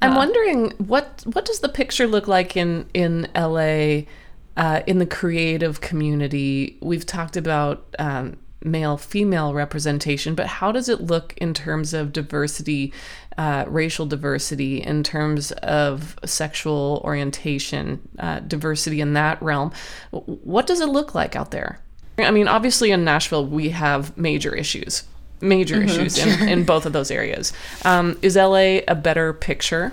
[0.00, 4.02] I'm wondering what what does the picture look like in in LA
[4.58, 6.76] uh, in the creative community?
[6.82, 12.12] We've talked about um, male female representation, but how does it look in terms of
[12.12, 12.92] diversity,
[13.36, 19.72] uh, racial diversity, in terms of sexual orientation, uh, diversity in that realm?
[20.10, 21.80] What does it look like out there?
[22.18, 25.04] I mean, obviously in Nashville we have major issues.
[25.40, 27.52] Major issues in, in both of those areas.
[27.84, 29.92] Um, is LA a better picture?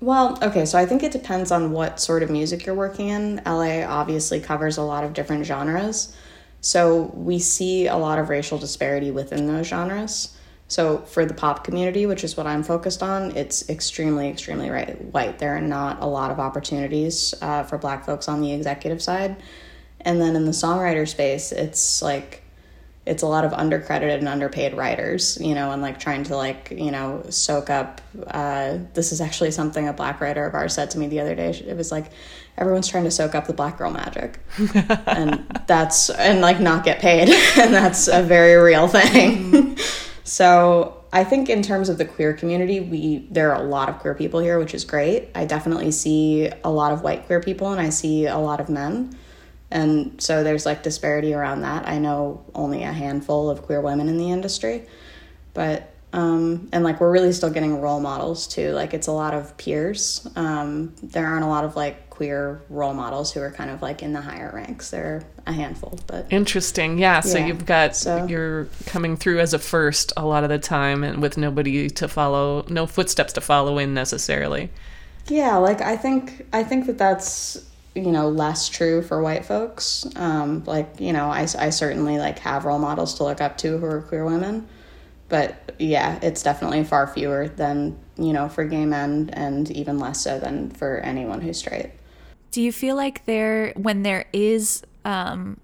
[0.00, 3.42] Well, okay, so I think it depends on what sort of music you're working in.
[3.44, 6.16] LA obviously covers a lot of different genres.
[6.62, 10.36] So we see a lot of racial disparity within those genres.
[10.68, 14.98] So for the pop community, which is what I'm focused on, it's extremely, extremely right,
[15.06, 15.38] white.
[15.38, 19.42] There are not a lot of opportunities uh, for black folks on the executive side.
[20.00, 22.39] And then in the songwriter space, it's like
[23.10, 26.70] it's a lot of undercredited and underpaid writers, you know, and like trying to like,
[26.70, 28.00] you know, soak up.
[28.28, 31.34] Uh, this is actually something a black writer of ours said to me the other
[31.34, 31.50] day.
[31.50, 32.12] It was like,
[32.56, 34.38] everyone's trying to soak up the black girl magic,
[35.08, 39.76] and that's and like not get paid, and that's a very real thing.
[40.24, 43.98] so I think in terms of the queer community, we there are a lot of
[43.98, 45.30] queer people here, which is great.
[45.34, 48.68] I definitely see a lot of white queer people, and I see a lot of
[48.68, 49.18] men.
[49.70, 51.88] And so there's like disparity around that.
[51.88, 54.86] I know only a handful of queer women in the industry,
[55.54, 58.72] but um, and like we're really still getting role models too.
[58.72, 60.26] Like it's a lot of peers.
[60.34, 64.02] Um, there aren't a lot of like queer role models who are kind of like
[64.02, 64.90] in the higher ranks.
[64.90, 66.98] They're a handful, but Interesting.
[66.98, 67.20] Yeah.
[67.20, 70.58] So Yeah, you've got so- you're coming through as a first a lot of the
[70.58, 74.70] time, and with nobody to follow, no footsteps to follow in necessarily.
[75.28, 77.64] Yeah, like I think I think that that's
[77.94, 80.06] you know less true for white folks.
[80.16, 83.78] Um, like you know, I, I certainly like have role models to look up to
[83.78, 84.68] who are queer women,
[85.28, 90.20] but yeah, it's definitely far fewer than you know for gay men, and even less
[90.20, 91.90] so than for anyone who's straight.
[92.50, 95.58] do you feel like there when there is um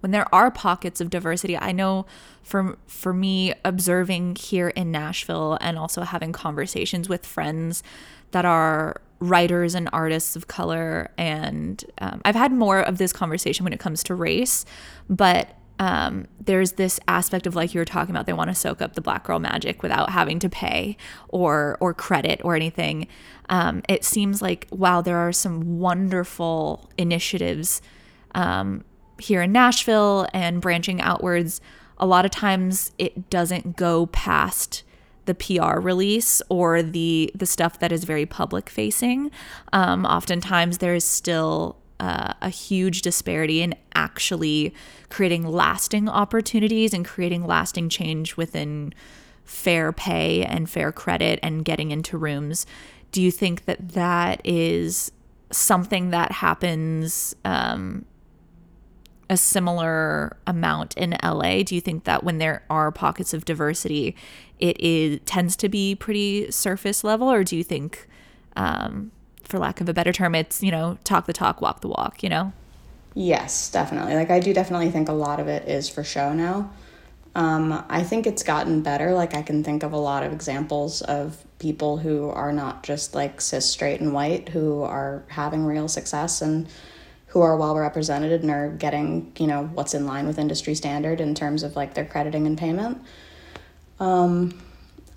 [0.00, 2.04] when there are pockets of diversity i know
[2.42, 7.82] for for me observing here in nashville and also having conversations with friends
[8.32, 13.64] that are writers and artists of color and um, i've had more of this conversation
[13.64, 14.64] when it comes to race
[15.08, 18.80] but um, there's this aspect of like you were talking about they want to soak
[18.80, 20.96] up the black girl magic without having to pay
[21.28, 23.06] or or credit or anything.
[23.48, 27.82] Um, it seems like while there are some wonderful initiatives
[28.34, 28.84] um,
[29.18, 31.60] here in nashville and branching outwards.
[31.98, 34.82] A lot of times it doesn't go past
[35.26, 39.30] the PR release or the the stuff that is very public facing.
[39.72, 44.74] Um, oftentimes, there is still uh, a huge disparity in actually
[45.08, 48.92] creating lasting opportunities and creating lasting change within
[49.44, 52.66] fair pay and fair credit and getting into rooms.
[53.12, 55.12] Do you think that that is
[55.50, 57.34] something that happens?
[57.44, 58.04] Um,
[59.28, 61.62] a similar amount in LA?
[61.62, 64.14] Do you think that when there are pockets of diversity,
[64.58, 68.08] it is tends to be pretty surface level, or do you think,
[68.56, 69.10] um,
[69.42, 72.22] for lack of a better term, it's you know talk the talk, walk the walk?
[72.22, 72.52] You know.
[73.14, 74.14] Yes, definitely.
[74.14, 76.70] Like I do definitely think a lot of it is for show now.
[77.34, 79.12] Um, I think it's gotten better.
[79.12, 83.14] Like I can think of a lot of examples of people who are not just
[83.14, 86.68] like cis, straight, and white who are having real success and
[87.28, 91.20] who are well represented and are getting you know what's in line with industry standard
[91.20, 93.02] in terms of like their crediting and payment.
[93.98, 94.58] Um,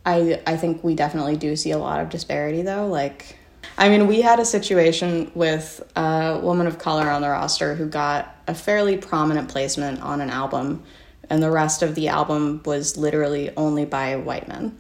[0.05, 2.87] I I think we definitely do see a lot of disparity though.
[2.87, 3.37] Like,
[3.77, 7.87] I mean, we had a situation with a woman of color on the roster who
[7.87, 10.83] got a fairly prominent placement on an album,
[11.29, 14.77] and the rest of the album was literally only by white men.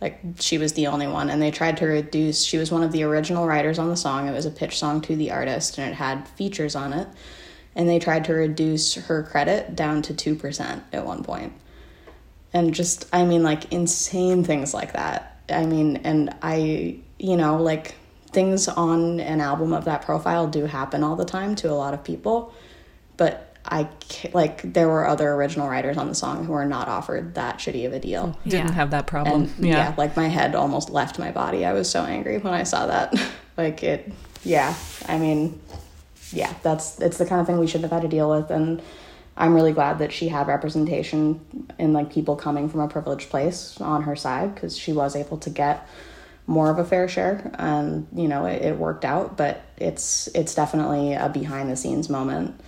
[0.00, 2.44] Like she was the only one, and they tried to reduce.
[2.44, 4.28] She was one of the original writers on the song.
[4.28, 7.08] It was a pitch song to the artist, and it had features on it.
[7.74, 11.52] And they tried to reduce her credit down to two percent at one point
[12.52, 17.56] and just i mean like insane things like that i mean and i you know
[17.56, 17.94] like
[18.30, 21.94] things on an album of that profile do happen all the time to a lot
[21.94, 22.52] of people
[23.16, 23.88] but i
[24.32, 27.86] like there were other original writers on the song who were not offered that shitty
[27.86, 28.72] of a deal Didn't Yeah.
[28.72, 29.42] have that problem.
[29.56, 29.94] and yeah.
[29.96, 33.14] like my head almost left my body i was so angry when i saw that
[33.56, 34.10] like it
[34.44, 34.74] yeah
[35.06, 35.60] i mean
[36.32, 38.80] yeah that's it's the kind of thing we shouldn't have had to deal with and
[39.36, 41.40] i'm really glad that she had representation
[41.78, 45.38] in like people coming from a privileged place on her side because she was able
[45.38, 45.86] to get
[46.46, 50.54] more of a fair share and you know it, it worked out but it's it's
[50.54, 52.58] definitely a behind the scenes moment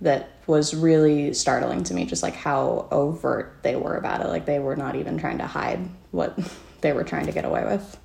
[0.00, 4.46] that was really startling to me just like how overt they were about it like
[4.46, 5.80] they were not even trying to hide
[6.12, 6.38] what
[6.82, 7.98] they were trying to get away with.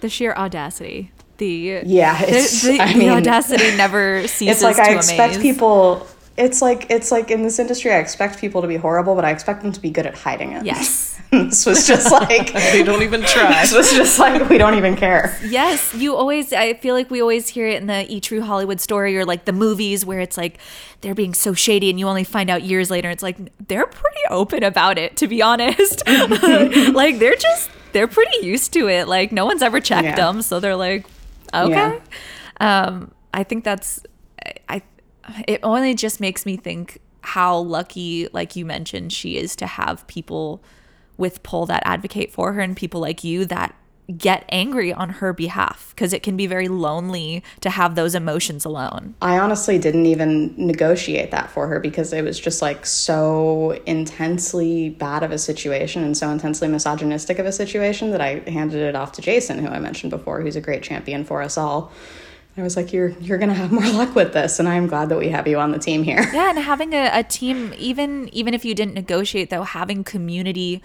[0.00, 1.12] The sheer audacity.
[1.38, 6.06] The Yeah, the, it's- the, I the audacity never ceases It's like I expect people.
[6.38, 9.30] It's like it's like in this industry, I expect people to be horrible, but I
[9.30, 10.64] expect them to be good at hiding it.
[10.64, 11.20] Yes.
[11.30, 13.60] this was just like They don't even try.
[13.60, 15.36] this was just like we don't even care.
[15.44, 16.52] Yes, you always.
[16.52, 19.44] I feel like we always hear it in the E True Hollywood story or like
[19.44, 20.58] the movies where it's like
[21.02, 23.10] they're being so shady, and you only find out years later.
[23.10, 23.36] It's like
[23.68, 26.02] they're pretty open about it, to be honest.
[26.08, 29.06] like they're just they're pretty used to it.
[29.08, 30.14] Like no one's ever checked Yeah.
[30.16, 31.04] them, so they're like,
[31.52, 32.00] okay.
[32.60, 34.00] Um, I think that's
[34.68, 34.82] I.
[35.46, 40.06] It only just makes me think how lucky, like you mentioned, she is to have
[40.06, 40.62] people
[41.16, 43.74] with pull that advocate for her and people like you that
[44.16, 48.64] get angry on her behalf because it can be very lonely to have those emotions
[48.64, 49.14] alone.
[49.20, 54.88] I honestly didn't even negotiate that for her because it was just like so intensely
[54.90, 58.96] bad of a situation and so intensely misogynistic of a situation that I handed it
[58.96, 61.92] off to Jason, who I mentioned before, who's a great champion for us all.
[62.60, 65.18] I was like, "You're you're gonna have more luck with this, and I'm glad that
[65.18, 68.54] we have you on the team here." Yeah, and having a, a team, even even
[68.54, 70.82] if you didn't negotiate, though, having community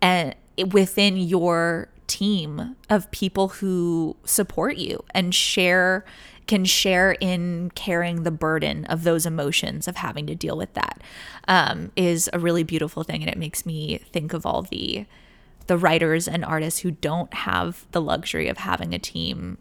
[0.00, 0.34] and
[0.72, 6.04] within your team of people who support you and share
[6.46, 11.00] can share in carrying the burden of those emotions of having to deal with that
[11.46, 15.06] um, is a really beautiful thing, and it makes me think of all the
[15.68, 19.56] the writers and artists who don't have the luxury of having a team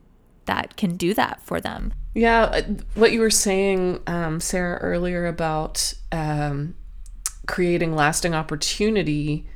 [0.49, 1.93] that can do that for them.
[2.15, 2.61] Yeah, uh,
[2.95, 6.75] what you were saying, um, Sarah, earlier about um,
[7.45, 9.47] creating lasting opportunity,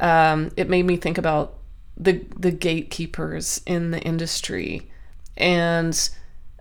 [0.00, 1.54] um, it made me think about
[1.96, 4.90] the the gatekeepers in the industry
[5.36, 6.10] and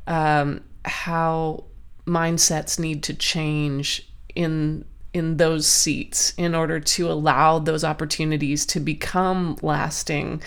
[0.08, 1.66] um, how
[2.06, 4.86] mindsets need to change in
[5.16, 10.44] in those seats in order to allow those opportunities to become lasting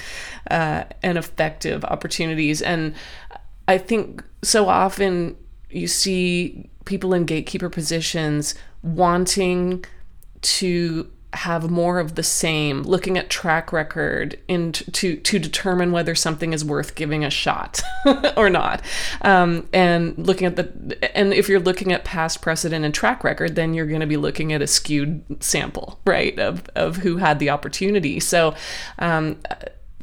[0.50, 2.60] uh, and effective opportunities.
[2.60, 2.94] And
[3.66, 5.36] I think so often
[5.70, 9.86] you see people in gatekeeper positions wanting
[10.42, 16.14] to have more of the same looking at track record and to to determine whether
[16.14, 17.82] something is worth giving a shot
[18.36, 18.82] or not.
[19.22, 23.56] Um, and looking at the and if you're looking at past precedent and track record
[23.56, 27.38] then you're going to be looking at a skewed sample right of of who had
[27.38, 28.20] the opportunity.
[28.20, 28.54] So
[28.98, 29.36] um,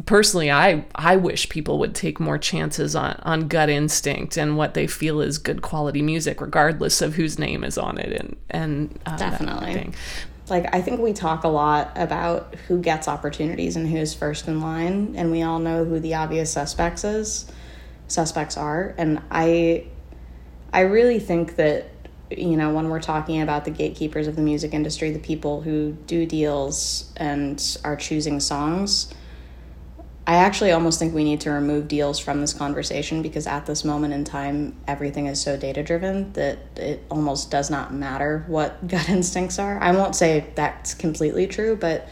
[0.06, 4.74] personally i i wish people would take more chances on on gut instinct and what
[4.74, 9.00] they feel is good quality music regardless of whose name is on it and and
[9.06, 9.94] uh, that kind of Definitely.
[10.50, 14.62] Like I think we talk a lot about who gets opportunities and who's first in
[14.62, 17.52] line, and we all know who the obvious suspects is
[18.08, 19.88] suspects are, and I
[20.72, 21.90] I really think that
[22.30, 25.94] you know when we're talking about the gatekeepers of the music industry, the people who
[26.06, 29.14] do deals and are choosing songs.
[30.28, 33.84] I actually almost think we need to remove deals from this conversation because at this
[33.84, 38.88] moment in time, everything is so data driven that it almost does not matter what
[38.88, 39.80] gut instincts are.
[39.80, 42.08] I won't say that's completely true, but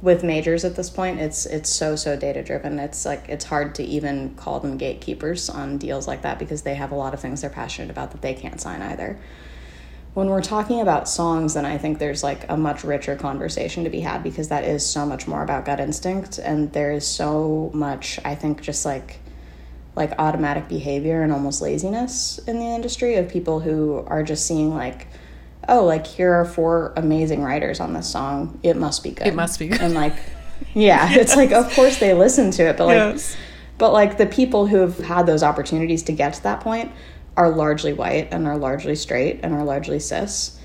[0.00, 2.78] with majors at this point, it's it's so so data driven.
[2.78, 6.74] It's like it's hard to even call them gatekeepers on deals like that because they
[6.74, 9.18] have a lot of things they're passionate about that they can't sign either
[10.14, 13.90] when we're talking about songs, then I think there's like a much richer conversation to
[13.90, 17.70] be had because that is so much more about gut instinct, and there is so
[17.74, 19.18] much I think just like
[19.96, 24.74] like automatic behavior and almost laziness in the industry of people who are just seeing
[24.74, 25.08] like,
[25.68, 29.26] oh, like here are four amazing writers on this song, it must be good.
[29.26, 29.80] It must be good.
[29.80, 30.14] and like,
[30.74, 32.96] yeah, it's like of course they listen to it, but like.
[32.96, 33.36] Yes.
[33.76, 36.92] But like the people who have had those opportunities to get to that point
[37.36, 40.58] are largely white and are largely straight and are largely cis.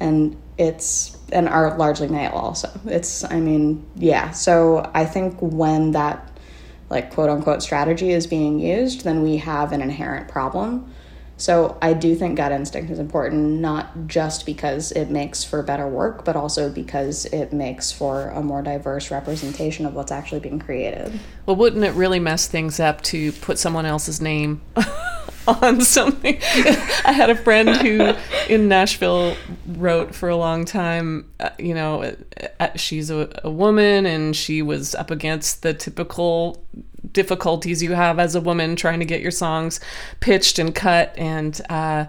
[0.00, 2.68] And it's and are largely male also.
[2.86, 4.30] It's I mean, yeah.
[4.30, 6.38] So I think when that
[6.90, 10.92] like quote unquote strategy is being used, then we have an inherent problem.
[11.38, 15.86] So I do think gut instinct is important, not just because it makes for better
[15.86, 20.58] work, but also because it makes for a more diverse representation of what's actually being
[20.58, 21.20] created.
[21.46, 24.62] Well, wouldn't it really mess things up to put someone else's name
[25.48, 26.38] on something?
[26.42, 28.14] I had a friend who
[28.52, 32.14] in Nashville wrote for a long time, uh, you know,
[32.60, 36.62] uh, she's a, a woman and she was up against the typical
[37.12, 39.80] difficulties you have as a woman trying to get your songs
[40.20, 41.16] pitched and cut.
[41.16, 42.06] And, uh,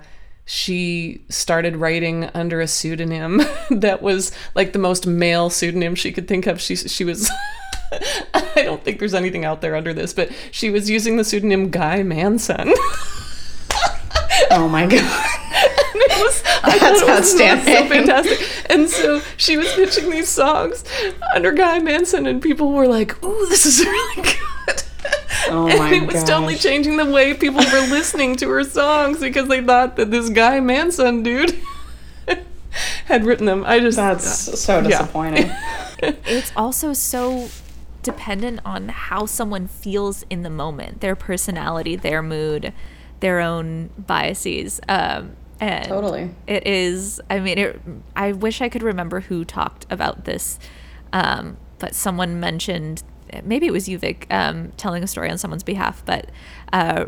[0.51, 3.39] she started writing under a pseudonym
[3.69, 6.59] that was like the most male pseudonym she could think of.
[6.59, 7.29] She she was
[8.33, 11.69] I don't think there's anything out there under this, but she was using the pseudonym
[11.69, 12.73] Guy Manson.
[14.51, 14.93] Oh my god.
[15.01, 17.65] it was That's thought outstanding.
[17.75, 18.39] So fantastic.
[18.69, 20.83] And so she was pitching these songs
[21.35, 24.83] under Guy Manson, and people were like, "Ooh, this is really good."
[25.49, 29.19] Oh and my it was totally changing the way people were listening to her songs
[29.19, 31.59] because they thought that this Guy Manson dude
[33.05, 33.63] had written them.
[33.67, 34.87] I just That's so Yeah.
[34.87, 35.51] disappointing.
[36.01, 37.49] it's also so
[38.03, 42.73] dependent on how someone feels in the moment, their personality, their mood,
[43.19, 44.79] their own biases.
[44.87, 46.31] Um, and Totally.
[46.47, 47.19] it is.
[47.29, 47.81] I mean, it,
[48.15, 50.57] I wish I could remember who talked about this,
[51.11, 53.03] um, but someone mentioned
[53.43, 56.29] maybe it was you, Vic, um, telling a story on someone's behalf, but.
[56.71, 57.05] Uh,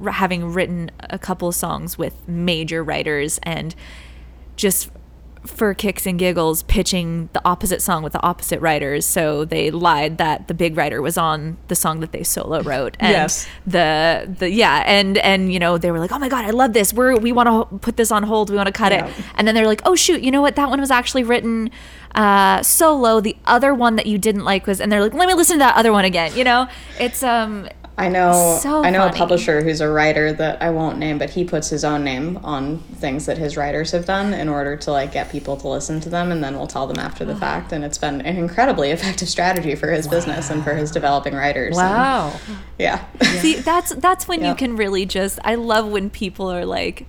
[0.00, 3.74] r- having written a couple of songs with major writers and
[4.56, 4.90] just
[5.46, 9.06] for kicks and giggles pitching the opposite song with the opposite writers.
[9.06, 12.96] So they lied that the big writer was on the song that they solo wrote.
[13.00, 13.48] And Yes.
[13.66, 16.72] the the yeah and and you know they were like oh my god i love
[16.74, 16.92] this.
[16.92, 18.50] We're we want to put this on hold.
[18.50, 19.06] We want to cut Yeah.
[19.06, 20.20] it and then they're like oh shoot.
[20.22, 20.56] You know what?
[20.56, 21.70] That one was actually written
[22.14, 23.20] uh solo.
[23.20, 25.60] The other one that you didn't like was and they're like let me listen to
[25.60, 26.36] that other one again.
[26.36, 26.68] You know?
[26.98, 27.68] It's um
[28.00, 29.14] I know So I know funny.
[29.14, 32.38] a publisher who's a writer that I won't name, but he puts his own name
[32.42, 36.00] on things that his writers have done in order to like get people to listen
[36.00, 37.72] to them and then we'll tell them after the fact.
[37.72, 41.76] And it's been an incredibly effective strategy for his business and for his developing writers.
[41.78, 42.32] and- wow.
[42.78, 43.04] yeah.
[43.40, 45.38] See, that's that's when you can really just.
[45.44, 47.06] I love when people are like,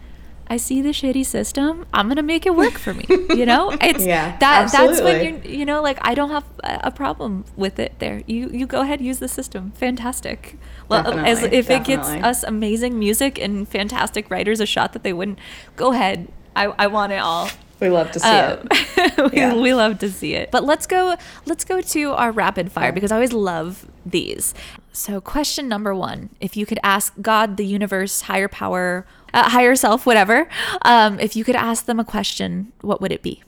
[0.54, 1.86] "I see the shitty system.
[1.94, 3.06] I'm gonna make it work for me."
[3.40, 5.52] You know, it's Yeah, that that's when absolutely.
[5.52, 7.92] you you know like I don't have a problem with it.
[8.00, 9.72] There, you you go ahead use the system.
[9.86, 10.58] Fantastic.
[10.90, 15.04] Well, as Definitely, if it gets us amazing music and fantastic writers a shot that
[15.04, 15.40] they wouldn't.
[15.78, 16.28] Go ahead.
[16.56, 17.48] I, I want it all.
[17.80, 19.32] We love to see Um, it.
[19.32, 19.56] we, Yeah.
[19.56, 20.52] we love to see it.
[20.52, 24.54] But let's go let's go to our rapid fire because I always love these.
[24.94, 29.76] So question number 1, if you could ask God, the universe, higher power, uh, higher
[29.76, 30.50] self, whatever,
[30.82, 33.42] um, if you could ask them a question, what would it be?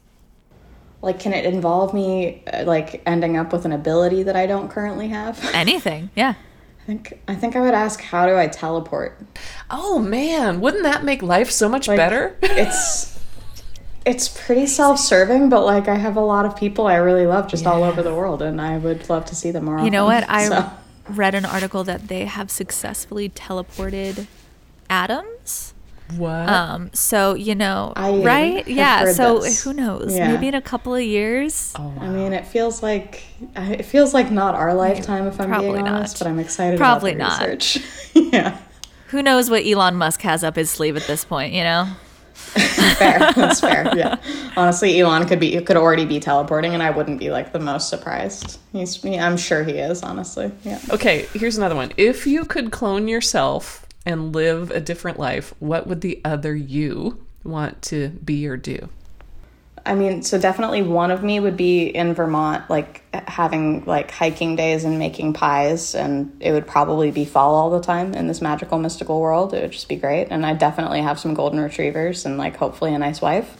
[1.01, 4.69] Like can it involve me uh, like ending up with an ability that I don't
[4.71, 5.37] currently have?
[5.53, 6.11] Anything.
[6.15, 6.35] Yeah.
[6.81, 9.19] I think I think I would ask how do I teleport?
[9.69, 12.37] Oh man, wouldn't that make life so much Like, better?
[12.41, 13.19] it's
[14.05, 17.65] it's pretty self-serving, but like I have a lot of people I really love just
[17.65, 19.79] all over the world, and I would love to see them more.
[19.79, 20.23] You know what?
[20.23, 20.35] often.
[20.35, 20.71] I So,
[21.09, 24.27] read an article that they have successfully teleported
[24.89, 25.73] atoms.
[26.17, 26.47] what?
[26.49, 28.67] Um, so you know, I right?
[28.67, 29.11] Yeah.
[29.13, 29.63] So this.
[29.63, 30.15] who knows?
[30.15, 30.31] Yeah.
[30.33, 31.73] Maybe in a couple of years.
[31.77, 33.23] oh, I mean, it feels like
[33.55, 35.93] it feels like not our lifetime, if I'm Probably being not.
[35.95, 36.19] honest.
[36.19, 37.53] But I'm excited Probably about the not.
[37.53, 37.83] research.
[38.13, 38.57] yeah,
[39.07, 41.53] Who knows what Elon Musk has up his sleeve at this point?
[41.53, 41.87] You know.
[42.97, 43.31] fair.
[43.35, 43.83] That's fair.
[43.95, 44.15] Yeah,
[44.57, 47.89] honestly, Elon could be could already be teleporting, and I wouldn't be like the most
[47.89, 48.59] surprised.
[48.71, 50.01] He's, I'm sure he is.
[50.03, 50.79] Honestly, yeah.
[50.89, 51.91] Okay, here's another one.
[51.97, 57.23] If you could clone yourself and live a different life, what would the other you
[57.43, 58.89] want to be or do?
[59.85, 64.55] I mean, so definitely one of me would be in Vermont, like having like hiking
[64.55, 68.41] days and making pies, and it would probably be fall all the time in this
[68.41, 69.53] magical, mystical world.
[69.53, 72.93] It would just be great, and I definitely have some golden retrievers and like hopefully
[72.93, 73.57] a nice wife.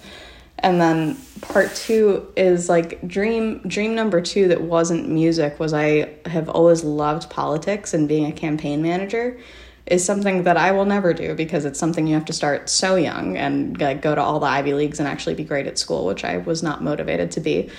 [0.59, 6.13] And then part two is like dream dream number two that wasn't music was I
[6.25, 9.37] have always loved politics and being a campaign manager
[9.85, 12.95] is something that I will never do because it's something you have to start so
[12.95, 16.05] young and like go to all the Ivy Leagues and actually be great at school,
[16.05, 17.69] which I was not motivated to be.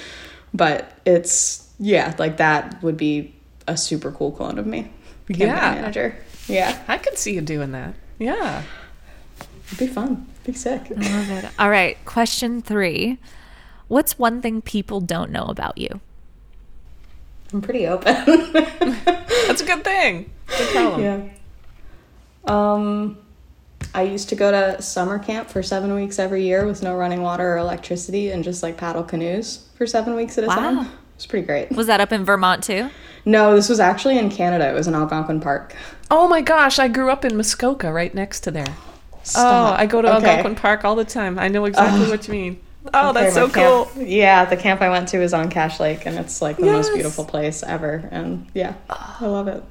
[0.53, 3.35] But it's yeah, like that would be
[3.67, 4.91] a super cool clone of me.
[5.29, 5.75] Yeah.
[5.75, 6.17] manager.
[6.47, 6.83] Yeah.
[6.87, 7.95] I could see you doing that.
[8.19, 8.63] Yeah.
[9.67, 10.27] It'd be fun.
[10.45, 10.91] Be sick.
[10.91, 11.47] Love it.
[11.59, 11.97] All right.
[12.05, 13.19] Question three.
[13.89, 16.01] What's one thing people don't know about you?
[17.53, 18.15] I'm pretty open.
[18.55, 20.31] That's a good thing.
[20.59, 21.03] Good problem.
[21.03, 21.29] yeah.
[22.47, 23.19] Um,
[23.95, 27.23] I used to go to summer camp for seven weeks every year with no running
[27.23, 30.55] water or electricity and just like paddle canoes for seven weeks at a Wow.
[30.57, 30.79] time.
[30.81, 31.71] It was pretty great.
[31.73, 32.91] Was that up in Vermont too?
[33.25, 34.69] No, this was actually in Canada.
[34.69, 35.75] It was in Algonquin Park.
[36.11, 38.67] Oh my gosh, I grew up in Muskoka right next to there.
[39.23, 39.73] Stop.
[39.73, 40.27] Oh, I go to Okay.
[40.29, 41.39] Algonquin Park all the time.
[41.39, 42.61] I know exactly what you mean.
[42.93, 44.03] Oh, Okay, that's so camp- cool.
[44.05, 46.93] Yeah, the camp I went to is on Cache Lake, and it's like the most
[46.93, 48.07] beautiful place ever.
[48.11, 49.63] And yeah, I love it.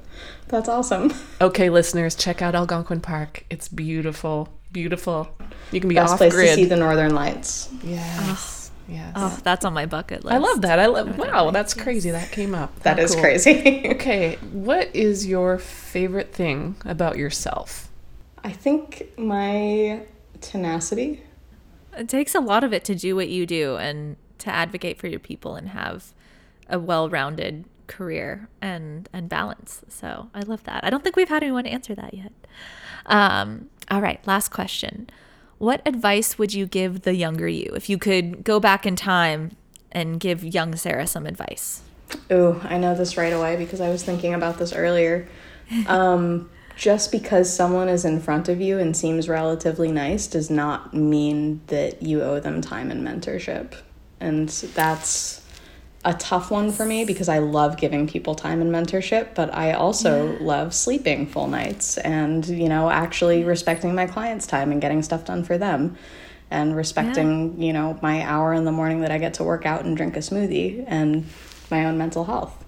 [0.48, 1.12] That's awesome.
[1.40, 3.44] Okay, listeners, check out Algonquin Park.
[3.50, 4.48] It's beautiful.
[4.72, 5.28] Beautiful.
[5.72, 7.68] You can be Best off place to see the northern lights.
[7.82, 8.70] yes.
[8.86, 9.12] Yes.
[9.16, 10.34] Oh, that's on my bucket list.
[10.34, 10.78] I love that.
[10.78, 12.78] I love Wow, that's crazy that came up.
[12.80, 13.22] That How is cool.
[13.22, 13.82] crazy.
[13.94, 17.88] Okay, what is your favorite thing about yourself?
[18.42, 20.02] I think my
[20.42, 21.22] tenacity.
[21.96, 25.06] It takes a lot of it to do what you do and to advocate for
[25.06, 26.12] your people and have
[26.68, 29.82] a well-rounded career and and balance.
[29.88, 30.84] So I love that.
[30.84, 32.32] I don't think we've had anyone answer that yet.
[33.06, 35.08] Um, all right, last question.
[35.58, 39.56] what advice would you give the younger you if you could go back in time
[39.92, 41.82] and give young Sarah some advice?
[42.30, 45.28] Ooh, I know this right away because I was thinking about this earlier.
[45.86, 50.92] Um, just because someone is in front of you and seems relatively nice does not
[50.92, 53.74] mean that you owe them time and mentorship.
[54.20, 55.43] And that's
[56.04, 59.72] a tough one for me because I love giving people time and mentorship, but I
[59.72, 60.38] also yeah.
[60.40, 65.24] love sleeping full nights and, you know, actually respecting my clients' time and getting stuff
[65.24, 65.96] done for them
[66.50, 67.66] and respecting, yeah.
[67.66, 70.16] you know, my hour in the morning that I get to work out and drink
[70.16, 71.26] a smoothie and
[71.70, 72.63] my own mental health.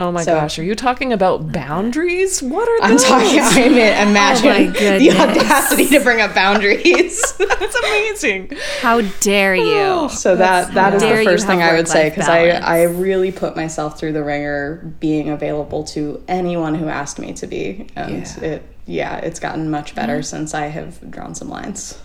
[0.00, 2.40] Oh my so, gosh, are you talking about boundaries?
[2.40, 3.04] What are those?
[3.04, 3.52] I'm those?
[3.52, 7.20] talking I'm imagining oh the audacity to bring up boundaries.
[7.38, 8.52] That's amazing.
[8.80, 9.64] How dare you?
[9.64, 13.32] Oh, so that that is the first thing I would say because I I really
[13.32, 17.88] put myself through the wringer being available to anyone who asked me to be.
[17.96, 18.44] And yeah.
[18.44, 22.00] it yeah, it's gotten much better since I have drawn some lines.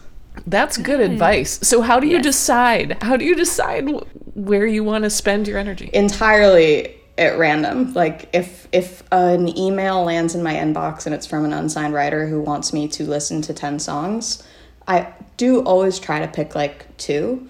[0.48, 1.60] That's good, good advice.
[1.62, 2.24] So how do you yes.
[2.24, 2.98] decide?
[3.04, 3.88] How do you decide
[4.34, 5.92] where you want to spend your energy?
[5.94, 7.94] Entirely at random.
[7.94, 12.28] Like if if an email lands in my inbox and it's from an unsigned writer
[12.28, 14.44] who wants me to listen to 10 songs,
[14.88, 17.48] I do always try to pick like two,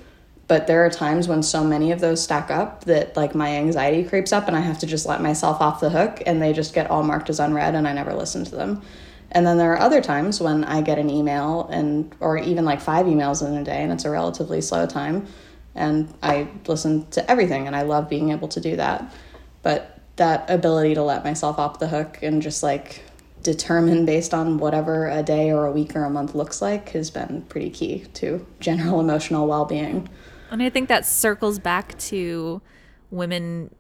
[0.48, 4.04] but there are times when so many of those stack up that like my anxiety
[4.04, 6.74] creeps up and I have to just let myself off the hook and they just
[6.74, 8.82] get all marked as unread and I never listen to them.
[9.32, 12.82] And then there are other times when I get an email and or even like
[12.82, 15.26] five emails in a day and it's a relatively slow time
[15.74, 19.12] and I listen to everything and I love being able to do that
[19.64, 23.04] but that ability to let myself off the hook and just like
[23.42, 27.10] determine based on whatever a day or a week or a month looks like has
[27.10, 30.08] been pretty key to general emotional well-being.
[30.52, 32.62] And I think that circles back to
[33.10, 33.74] women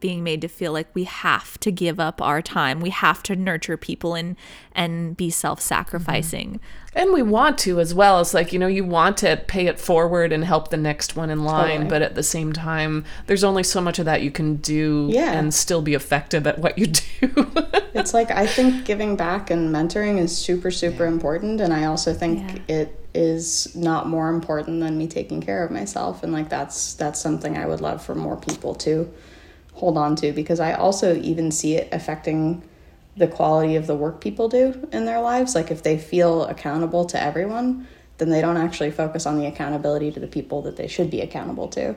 [0.00, 2.80] being made to feel like we have to give up our time.
[2.80, 4.36] We have to nurture people and
[4.72, 6.54] and be self-sacrificing.
[6.54, 6.98] Mm-hmm.
[6.98, 8.20] And we want to as well.
[8.20, 11.28] It's like, you know, you want to pay it forward and help the next one
[11.28, 11.90] in line, totally.
[11.90, 15.32] but at the same time, there's only so much of that you can do yeah.
[15.32, 16.86] and still be effective at what you
[17.20, 17.52] do.
[17.94, 21.12] it's like I think giving back and mentoring is super super yeah.
[21.12, 22.76] important and I also think yeah.
[22.76, 27.20] it is not more important than me taking care of myself and like that's that's
[27.20, 29.12] something I would love for more people too
[29.76, 32.62] hold on to because I also even see it affecting
[33.16, 35.54] the quality of the work people do in their lives.
[35.54, 37.86] Like if they feel accountable to everyone,
[38.18, 41.20] then they don't actually focus on the accountability to the people that they should be
[41.20, 41.94] accountable to.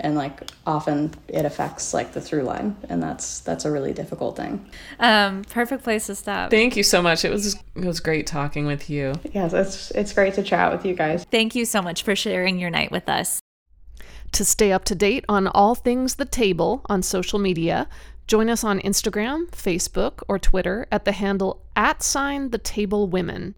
[0.00, 4.36] And like often it affects like the through line and that's that's a really difficult
[4.36, 4.68] thing.
[4.98, 6.50] Um perfect place to stop.
[6.50, 7.24] Thank you so much.
[7.24, 9.12] It was it was great talking with you.
[9.32, 11.24] Yes, it's it's great to chat with you guys.
[11.30, 13.43] Thank you so much for sharing your night with us.
[14.34, 17.88] To stay up to date on all things The Table on social media,
[18.26, 23.54] join us on Instagram, Facebook, or Twitter at the handle at sign The Table Women.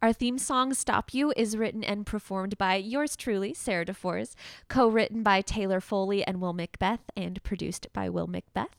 [0.00, 4.34] Our theme song, Stop You, is written and performed by yours truly, Sarah DeFors,
[4.68, 8.74] co written by Taylor Foley and Will Macbeth, and produced by Will Macbeth.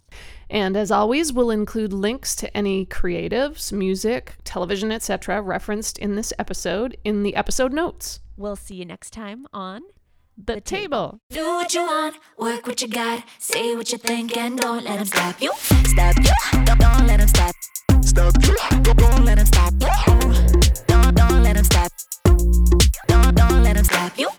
[0.49, 6.33] And as always, we'll include links to any creatives, music, television, etc., referenced in this
[6.39, 8.19] episode in the episode notes.
[8.35, 9.83] We'll see you next time on
[10.37, 11.19] the, table.
[11.29, 14.97] Do what you want, work what you got, say what you think, and don't let
[14.97, 15.51] them stop you.
[15.57, 16.31] Stop you,
[16.65, 17.55] don't, don't let them stop.
[18.01, 19.73] Stop you, don't, don't let them stop.
[20.87, 21.91] Don't, don't let them stop.
[23.07, 24.29] Don't, don't let them stop you.